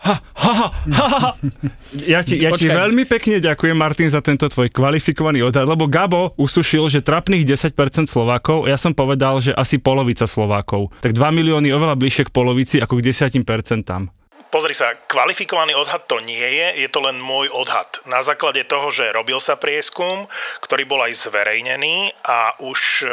Ha, 0.00 0.16
ha, 0.16 0.52
ha, 0.56 0.68
ha, 0.96 1.06
ha. 1.20 1.30
Ja, 2.08 2.24
ti, 2.24 2.40
ja 2.40 2.48
ti 2.56 2.72
veľmi 2.72 3.04
pekne 3.04 3.36
ďakujem, 3.36 3.76
Martin, 3.76 4.08
za 4.08 4.24
tento 4.24 4.48
tvoj 4.48 4.72
kvalifikovaný 4.72 5.44
odhad, 5.44 5.68
lebo 5.68 5.84
Gabo 5.84 6.32
usušil, 6.40 6.88
že 6.88 7.04
trapných 7.04 7.44
10% 7.44 8.08
Slovákov, 8.08 8.64
ja 8.64 8.80
som 8.80 8.96
povedal, 8.96 9.44
že 9.44 9.52
asi 9.52 9.76
polovica 9.76 10.24
Slovákov. 10.24 10.88
Tak 11.04 11.12
2 11.12 11.20
milióny 11.36 11.68
oveľa 11.68 12.00
bližšie 12.00 12.24
k 12.28 12.32
polovici 12.32 12.80
ako 12.80 12.96
k 12.96 13.12
10%. 13.12 13.44
Pozri 14.50 14.74
sa, 14.74 14.96
kvalifikovaný 15.06 15.78
odhad 15.78 16.08
to 16.10 16.18
nie 16.24 16.42
je, 16.42 16.82
je 16.82 16.88
to 16.90 17.04
len 17.04 17.20
môj 17.22 17.52
odhad. 17.54 18.02
Na 18.08 18.24
základe 18.24 18.64
toho, 18.66 18.90
že 18.90 19.12
robil 19.14 19.38
sa 19.38 19.54
prieskum, 19.60 20.26
ktorý 20.64 20.90
bol 20.90 21.04
aj 21.06 21.14
zverejnený 21.28 22.10
a 22.26 22.56
už 22.58 23.06
e, 23.06 23.08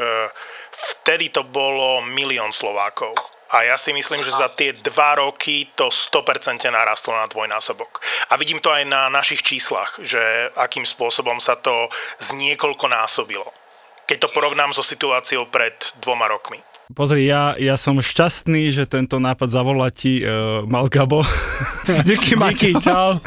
vtedy 0.78 1.34
to 1.34 1.42
bolo 1.42 2.06
milión 2.06 2.54
Slovákov. 2.54 3.18
A 3.48 3.64
ja 3.64 3.80
si 3.80 3.96
myslím, 3.96 4.20
že 4.28 4.36
za 4.36 4.52
tie 4.52 4.76
dva 4.76 5.16
roky 5.24 5.72
to 5.72 5.88
100% 5.88 6.68
narastlo 6.68 7.16
na 7.16 7.32
dvojnásobok. 7.32 8.04
A 8.28 8.36
vidím 8.36 8.60
to 8.60 8.76
aj 8.76 8.84
na 8.84 9.08
našich 9.08 9.40
číslach, 9.40 9.96
že 10.04 10.52
akým 10.60 10.84
spôsobom 10.84 11.40
sa 11.40 11.56
to 11.56 11.88
z 12.20 12.36
niekoľko 12.36 12.92
násobilo. 12.92 13.48
Keď 14.04 14.18
to 14.20 14.34
porovnám 14.36 14.76
so 14.76 14.84
situáciou 14.84 15.48
pred 15.48 15.76
dvoma 16.04 16.28
rokmi. 16.28 16.60
Pozri, 16.88 17.28
ja, 17.28 17.52
ja 17.60 17.76
som 17.76 18.00
šťastný, 18.00 18.72
že 18.72 18.88
tento 18.88 19.20
nápad 19.20 19.52
zavolať 19.52 19.92
ti 19.92 20.14
uh, 20.24 20.64
mal 20.64 20.88
Gabo. 20.88 21.20
Díky, 22.08 22.40
Díky, 22.40 22.80
čau. 22.80 23.20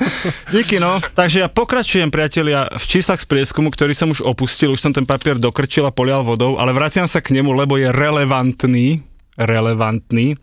Díky, 0.49 0.81
no. 0.81 0.97
Takže 1.12 1.45
ja 1.45 1.49
pokračujem, 1.52 2.09
priatelia, 2.09 2.73
v 2.73 2.85
číslach 2.88 3.21
z 3.21 3.29
prieskumu, 3.29 3.69
ktorý 3.69 3.93
som 3.93 4.09
už 4.09 4.25
opustil, 4.25 4.73
už 4.73 4.81
som 4.81 4.97
ten 4.97 5.05
papier 5.05 5.37
dokrčil 5.37 5.85
a 5.85 5.93
polial 5.93 6.25
vodou, 6.25 6.57
ale 6.57 6.73
vraciam 6.73 7.05
sa 7.05 7.21
k 7.21 7.37
nemu, 7.37 7.52
lebo 7.52 7.76
je 7.76 7.93
relevantný. 7.93 9.05
Relevantný. 9.37 10.40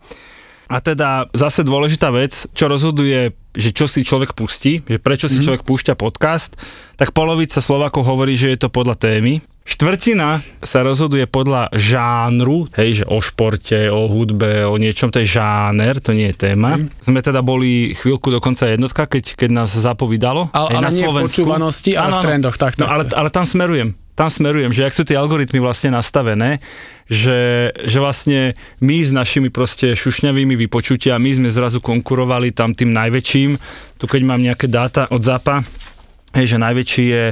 A 0.70 0.78
teda 0.78 1.26
zase 1.34 1.66
dôležitá 1.66 2.14
vec, 2.14 2.46
čo 2.54 2.70
rozhoduje, 2.70 3.34
že 3.56 3.74
čo 3.74 3.90
si 3.90 4.06
človek 4.06 4.38
pustí, 4.38 4.78
že 4.86 5.02
prečo 5.02 5.26
si 5.26 5.42
človek 5.42 5.66
púšťa 5.66 5.98
podcast, 5.98 6.54
tak 6.94 7.10
polovica 7.10 7.58
Slovákov 7.58 8.06
hovorí, 8.06 8.38
že 8.38 8.54
je 8.54 8.58
to 8.62 8.70
podľa 8.70 8.94
témy. 8.94 9.42
Štvrtina 9.68 10.40
sa 10.64 10.80
rozhoduje 10.80 11.28
podľa 11.28 11.68
žánru, 11.76 12.64
hej, 12.72 13.00
že 13.00 13.04
o 13.04 13.20
športe, 13.20 13.92
o 13.92 14.08
hudbe, 14.08 14.64
o 14.64 14.80
niečom, 14.80 15.12
to 15.12 15.20
je 15.20 15.28
žáner, 15.28 16.00
to 16.00 16.16
nie 16.16 16.32
je 16.32 16.48
téma. 16.48 16.80
Sme 17.04 17.20
teda 17.20 17.44
boli 17.44 17.92
chvíľku 17.92 18.32
dokonca 18.32 18.64
jednotka, 18.64 19.04
keď, 19.04 19.36
keď 19.36 19.50
nás 19.52 19.70
zapovídalo. 19.70 20.48
Ale- 20.56 20.72
ale 20.72 20.88
nie 20.88 21.04
v 21.04 21.20
počúvanosti, 21.20 21.92
ale 21.92 22.16
v 22.16 22.24
trendoch, 22.24 22.56
tak, 22.56 22.80
No, 22.80 22.88
tak. 22.88 22.90
ale, 22.90 23.02
ale 23.12 23.28
tam 23.28 23.44
smerujem. 23.44 23.92
Tam 24.16 24.26
smerujem, 24.26 24.72
že 24.72 24.82
ak 24.82 24.96
sú 24.96 25.04
tie 25.04 25.14
algoritmy 25.14 25.60
vlastne 25.60 25.94
nastavené, 25.94 26.58
že, 27.06 27.70
že 27.86 27.98
vlastne 28.00 28.56
my 28.80 28.98
s 28.98 29.12
našimi 29.12 29.46
proste 29.46 29.94
šušňavými 29.94 30.58
vypočutiami 30.58 31.38
sme 31.38 31.46
zrazu 31.46 31.78
konkurovali 31.78 32.50
tam 32.50 32.74
tým 32.74 32.90
najväčším. 32.90 33.50
Tu 33.94 34.04
keď 34.08 34.20
mám 34.24 34.42
nejaké 34.42 34.66
dáta 34.66 35.06
od 35.12 35.22
ZAPA, 35.22 35.62
hej, 36.34 36.50
že 36.50 36.58
najväčší 36.58 37.04
je 37.06 37.24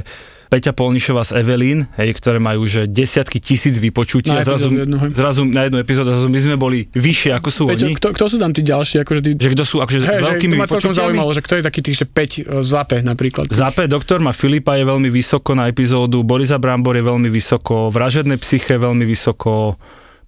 Peťa 0.47 0.71
Polnišová 0.71 1.27
z 1.27 1.43
Evelyn, 1.43 1.91
hej, 1.99 2.15
ktoré 2.15 2.39
majú 2.39 2.63
že 2.63 2.87
desiatky 2.87 3.43
tisíc 3.43 3.83
vypočutí 3.83 4.31
Na 4.31 4.39
a 4.39 4.47
zrazu, 4.47 4.71
jednu, 4.71 4.97
zrazu 5.11 5.43
na 5.43 5.67
jednu 5.67 5.77
epizódu, 5.83 6.15
zrazu 6.15 6.31
my 6.31 6.39
sme 6.39 6.55
boli 6.55 6.87
vyššie 6.95 7.35
ako 7.35 7.49
sú 7.51 7.63
Peťo, 7.67 7.91
oni. 7.91 7.99
kto, 7.99 8.07
kto 8.15 8.25
sú 8.31 8.37
tam 8.39 8.51
tí 8.55 8.63
ďalší? 8.63 9.03
Akože 9.03 9.21
tí, 9.23 9.31
Že 9.35 9.49
kto 9.59 9.63
sú 9.67 9.75
akože 9.83 9.99
s 9.99 10.03
hej, 10.07 10.17
že 10.19 10.23
veľkými 10.23 10.55
to 10.55 10.59
ma 10.59 10.65
celkom 10.65 10.91
vypočutiami? 10.91 10.99
zaujímalo, 11.03 11.29
že 11.35 11.41
kto 11.43 11.53
je 11.59 11.63
taký 11.67 11.79
tých, 11.83 11.97
že 11.99 12.05
5 12.07 12.63
zape 12.63 12.97
napríklad. 13.03 13.45
Zape 13.51 13.91
doktor 13.91 14.23
má 14.23 14.31
Filipa 14.31 14.79
je 14.79 14.87
veľmi 14.87 15.11
vysoko 15.11 15.51
na 15.51 15.67
epizódu, 15.67 16.23
Borisa 16.23 16.55
Brambor 16.55 16.95
je 16.95 17.03
veľmi 17.03 17.27
vysoko, 17.27 17.91
Vražedné 17.91 18.39
psyché 18.39 18.79
veľmi 18.79 19.03
vysoko, 19.03 19.75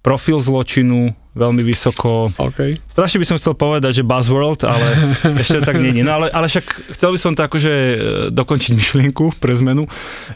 Profil 0.00 0.40
zločinu 0.40 1.12
veľmi 1.34 1.62
vysoko. 1.62 2.30
OK. 2.34 2.82
Strašne 2.90 3.22
by 3.22 3.26
som 3.26 3.36
chcel 3.38 3.54
povedať, 3.54 4.02
že 4.02 4.06
Buzzworld, 4.06 4.66
ale 4.66 4.86
ešte 5.42 5.62
tak 5.62 5.78
nie. 5.78 6.02
No 6.02 6.18
ale, 6.18 6.26
ale 6.34 6.50
však 6.50 6.94
chcel 6.98 7.14
by 7.14 7.18
som 7.18 7.32
to 7.38 7.46
akože 7.46 7.72
e, 7.72 7.96
dokončiť 8.34 8.72
myšlienku 8.80 9.38
pre 9.38 9.54
zmenu, 9.54 9.86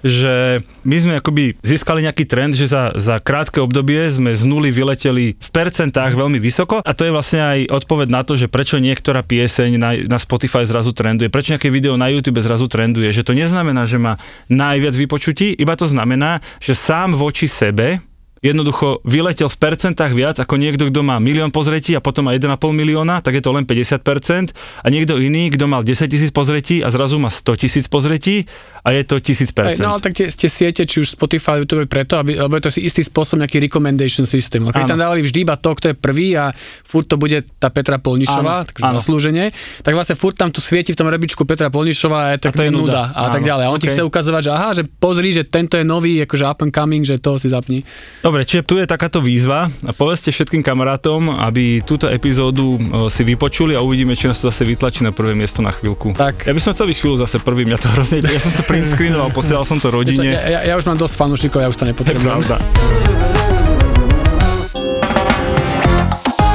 že 0.06 0.62
my 0.86 0.96
sme 0.96 1.12
akoby 1.18 1.58
získali 1.66 2.06
nejaký 2.06 2.24
trend, 2.30 2.54
že 2.54 2.70
za, 2.70 2.94
za 2.94 3.18
krátke 3.18 3.58
obdobie 3.58 4.06
sme 4.06 4.30
z 4.38 4.46
nuly 4.46 4.70
vyleteli 4.70 5.34
v 5.34 5.50
percentách 5.50 6.14
veľmi 6.14 6.38
vysoko 6.38 6.78
a 6.78 6.90
to 6.94 7.02
je 7.06 7.14
vlastne 7.14 7.42
aj 7.42 7.58
odpoveď 7.74 8.08
na 8.14 8.22
to, 8.22 8.38
že 8.38 8.46
prečo 8.46 8.78
niektorá 8.78 9.26
pieseň 9.26 9.70
na, 9.76 9.90
na 10.06 10.18
Spotify 10.22 10.62
zrazu 10.62 10.94
trenduje, 10.94 11.26
prečo 11.26 11.56
nejaké 11.56 11.74
video 11.74 11.98
na 11.98 12.06
YouTube 12.06 12.38
zrazu 12.38 12.70
trenduje, 12.70 13.10
že 13.10 13.26
to 13.26 13.34
neznamená, 13.34 13.82
že 13.84 13.98
má 13.98 14.22
najviac 14.46 14.94
vypočutí, 14.94 15.58
iba 15.58 15.74
to 15.74 15.90
znamená, 15.90 16.38
že 16.62 16.78
sám 16.78 17.18
voči 17.18 17.50
sebe 17.50 17.98
jednoducho 18.44 19.00
vyletel 19.08 19.48
v 19.48 19.56
percentách 19.56 20.12
viac 20.12 20.36
ako 20.36 20.60
niekto, 20.60 20.92
kto 20.92 21.00
má 21.00 21.16
milión 21.16 21.48
pozretí 21.48 21.96
a 21.96 22.04
potom 22.04 22.28
má 22.28 22.36
1,5 22.36 22.52
milióna, 22.76 23.24
tak 23.24 23.40
je 23.40 23.42
to 23.42 23.56
len 23.56 23.64
50% 23.64 24.52
a 24.84 24.86
niekto 24.92 25.16
iný, 25.16 25.48
kto 25.48 25.64
mal 25.64 25.80
10 25.80 26.04
tisíc 26.04 26.28
pozretí 26.28 26.84
a 26.84 26.92
zrazu 26.92 27.16
má 27.16 27.32
100 27.32 27.56
tisíc 27.56 27.88
pozretí 27.88 28.44
a 28.84 28.92
je 28.92 29.00
to 29.08 29.16
1000%. 29.16 29.64
Hej, 29.64 29.80
no 29.80 29.96
ale 29.96 30.00
tak 30.04 30.12
tie, 30.12 30.28
tie 30.28 30.50
siete, 30.52 30.84
či 30.84 31.00
už 31.00 31.16
Spotify, 31.16 31.64
YouTube 31.64 31.88
preto, 31.88 32.20
aby, 32.20 32.36
lebo 32.36 32.52
je 32.60 32.68
to 32.68 32.70
si 32.76 32.84
istý 32.84 33.00
spôsob 33.00 33.40
nejaký 33.40 33.56
recommendation 33.64 34.28
systém. 34.28 34.60
Áno. 34.60 34.76
tam 34.84 35.00
dávali 35.00 35.24
vždy 35.24 35.48
iba 35.48 35.56
to, 35.56 35.72
kto 35.72 35.86
je 35.92 35.96
prvý 35.96 36.36
a 36.36 36.52
furt 36.84 37.08
to 37.08 37.16
bude 37.16 37.48
tá 37.56 37.72
Petra 37.72 37.96
Polnišová, 37.96 38.60
Áno, 38.60 38.68
takže 38.68 38.84
áno. 38.84 39.00
zaslúženie, 39.00 39.56
tak 39.80 39.96
vlastne 39.96 40.20
furt 40.20 40.36
tam 40.36 40.52
tu 40.52 40.60
svieti 40.60 40.92
v 40.92 41.00
tom 41.00 41.08
rebičku 41.08 41.48
Petra 41.48 41.72
Polnišová 41.72 42.28
a 42.28 42.36
je 42.36 42.44
to, 42.44 42.48
A 42.50 42.56
to 42.60 42.62
je 42.68 42.72
nuda, 42.74 43.08
a 43.16 43.32
tak 43.32 43.40
Áno, 43.40 43.48
ďalej. 43.48 43.64
A 43.64 43.68
on 43.72 43.80
ti 43.80 43.88
okej. 43.88 43.96
chce 43.96 44.02
ukazovať, 44.04 44.42
že 44.44 44.50
aha, 44.52 44.68
že 44.76 44.82
pozri, 44.84 45.32
že 45.32 45.48
tento 45.48 45.80
je 45.80 45.84
nový, 45.86 46.20
akože 46.20 46.44
up 46.44 46.60
and 46.60 46.74
coming, 46.74 47.06
že 47.06 47.16
to 47.16 47.40
si 47.40 47.48
zapni. 47.48 47.80
Dobre, 48.20 48.33
čiže 48.42 48.66
tu 48.66 48.74
je 48.82 48.86
takáto 48.90 49.22
výzva 49.22 49.70
a 49.86 49.92
povedzte 49.94 50.34
všetkým 50.34 50.66
kamarátom, 50.66 51.30
aby 51.30 51.78
túto 51.86 52.10
epizódu 52.10 52.74
e, 52.74 53.06
si 53.06 53.22
vypočuli 53.22 53.78
a 53.78 53.80
uvidíme, 53.86 54.18
či 54.18 54.26
nás 54.26 54.42
to 54.42 54.50
zase 54.50 54.66
vytlačí 54.66 55.06
na 55.06 55.14
prvé 55.14 55.38
miesto 55.38 55.62
na 55.62 55.70
chvíľku. 55.70 56.18
Tak. 56.18 56.50
Ja 56.50 56.52
by 56.56 56.58
som 56.58 56.74
chcel 56.74 56.90
byť 56.90 56.98
chvíľu 56.98 57.16
zase 57.22 57.38
prvý, 57.38 57.62
mňa 57.62 57.78
to 57.78 57.88
hrozne, 57.94 58.18
ja 58.26 58.42
som 58.42 58.50
to 58.50 58.66
print 58.66 58.90
screenoval, 58.90 59.30
posielal 59.30 59.62
som 59.62 59.78
to 59.78 59.94
rodine. 59.94 60.34
Ja, 60.34 60.58
ja, 60.58 60.60
ja, 60.66 60.74
už 60.74 60.90
mám 60.90 60.98
dosť 60.98 61.14
fanúšikov, 61.14 61.62
ja 61.62 61.68
už 61.70 61.78
to 61.78 61.84
To 61.84 61.86
je 61.86 61.90
nepotrebujem. 61.94 62.26
pravda. 62.34 62.56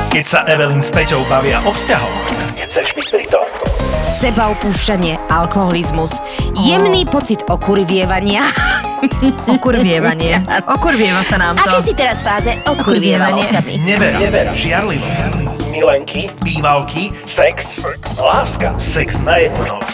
Keď 0.10 0.26
sa 0.26 0.42
Evelyn 0.50 0.82
s 0.82 0.90
Peťou 0.90 1.22
bavia 1.30 1.62
o 1.64 1.72
vzťahoch, 1.72 2.26
chceš 2.66 2.98
byť 2.98 3.08
pri 3.14 3.26
tom. 3.30 3.46
Seba 4.10 4.50
opúšťanie, 4.50 5.19
alkoholizmus, 5.30 6.20
jemný 6.58 7.06
pocit 7.06 7.46
okurivievania. 7.46 8.44
Okurvievanie. 9.56 10.44
Okurvieva 10.76 11.24
sa 11.24 11.40
nám 11.40 11.56
to. 11.56 11.72
Aké 11.72 11.80
si 11.82 11.94
teraz 11.96 12.20
fáze 12.20 12.52
Okurvievanie. 12.68 13.40
ostatný? 13.40 13.80
Never, 13.80 14.12
never, 14.18 14.52
žiarlivosť, 14.52 15.40
milenky, 15.72 16.28
bývalky, 16.42 17.16
sex, 17.24 17.80
láska, 18.20 18.76
sex 18.76 19.24
na 19.24 19.40
jednu 19.40 19.64
noc. 19.70 19.88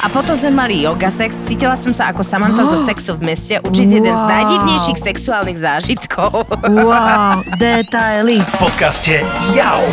A 0.00 0.08
potom 0.08 0.32
sme 0.32 0.48
mali 0.50 0.80
yoga 0.80 1.08
sex. 1.08 1.32
Cítila 1.44 1.76
som 1.76 1.92
sa 1.92 2.08
ako 2.08 2.24
Samantha 2.24 2.64
zo 2.64 2.76
sexu 2.88 3.16
v 3.16 3.32
meste. 3.32 3.60
Určite 3.60 4.00
jeden 4.00 4.10
z 4.10 4.20
Wow. 4.20 4.28
najdivnejších 4.28 4.98
sexuálnych 4.98 5.58
zážitkov. 5.60 6.44
Wow, 6.64 7.44
detaily. 7.62 8.40
V 8.40 8.54
podcaste 8.58 9.20
Jau. 9.52 9.84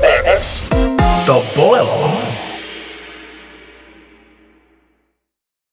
PS. 0.00 0.64
To 1.24 1.40
bolelo. 1.52 2.12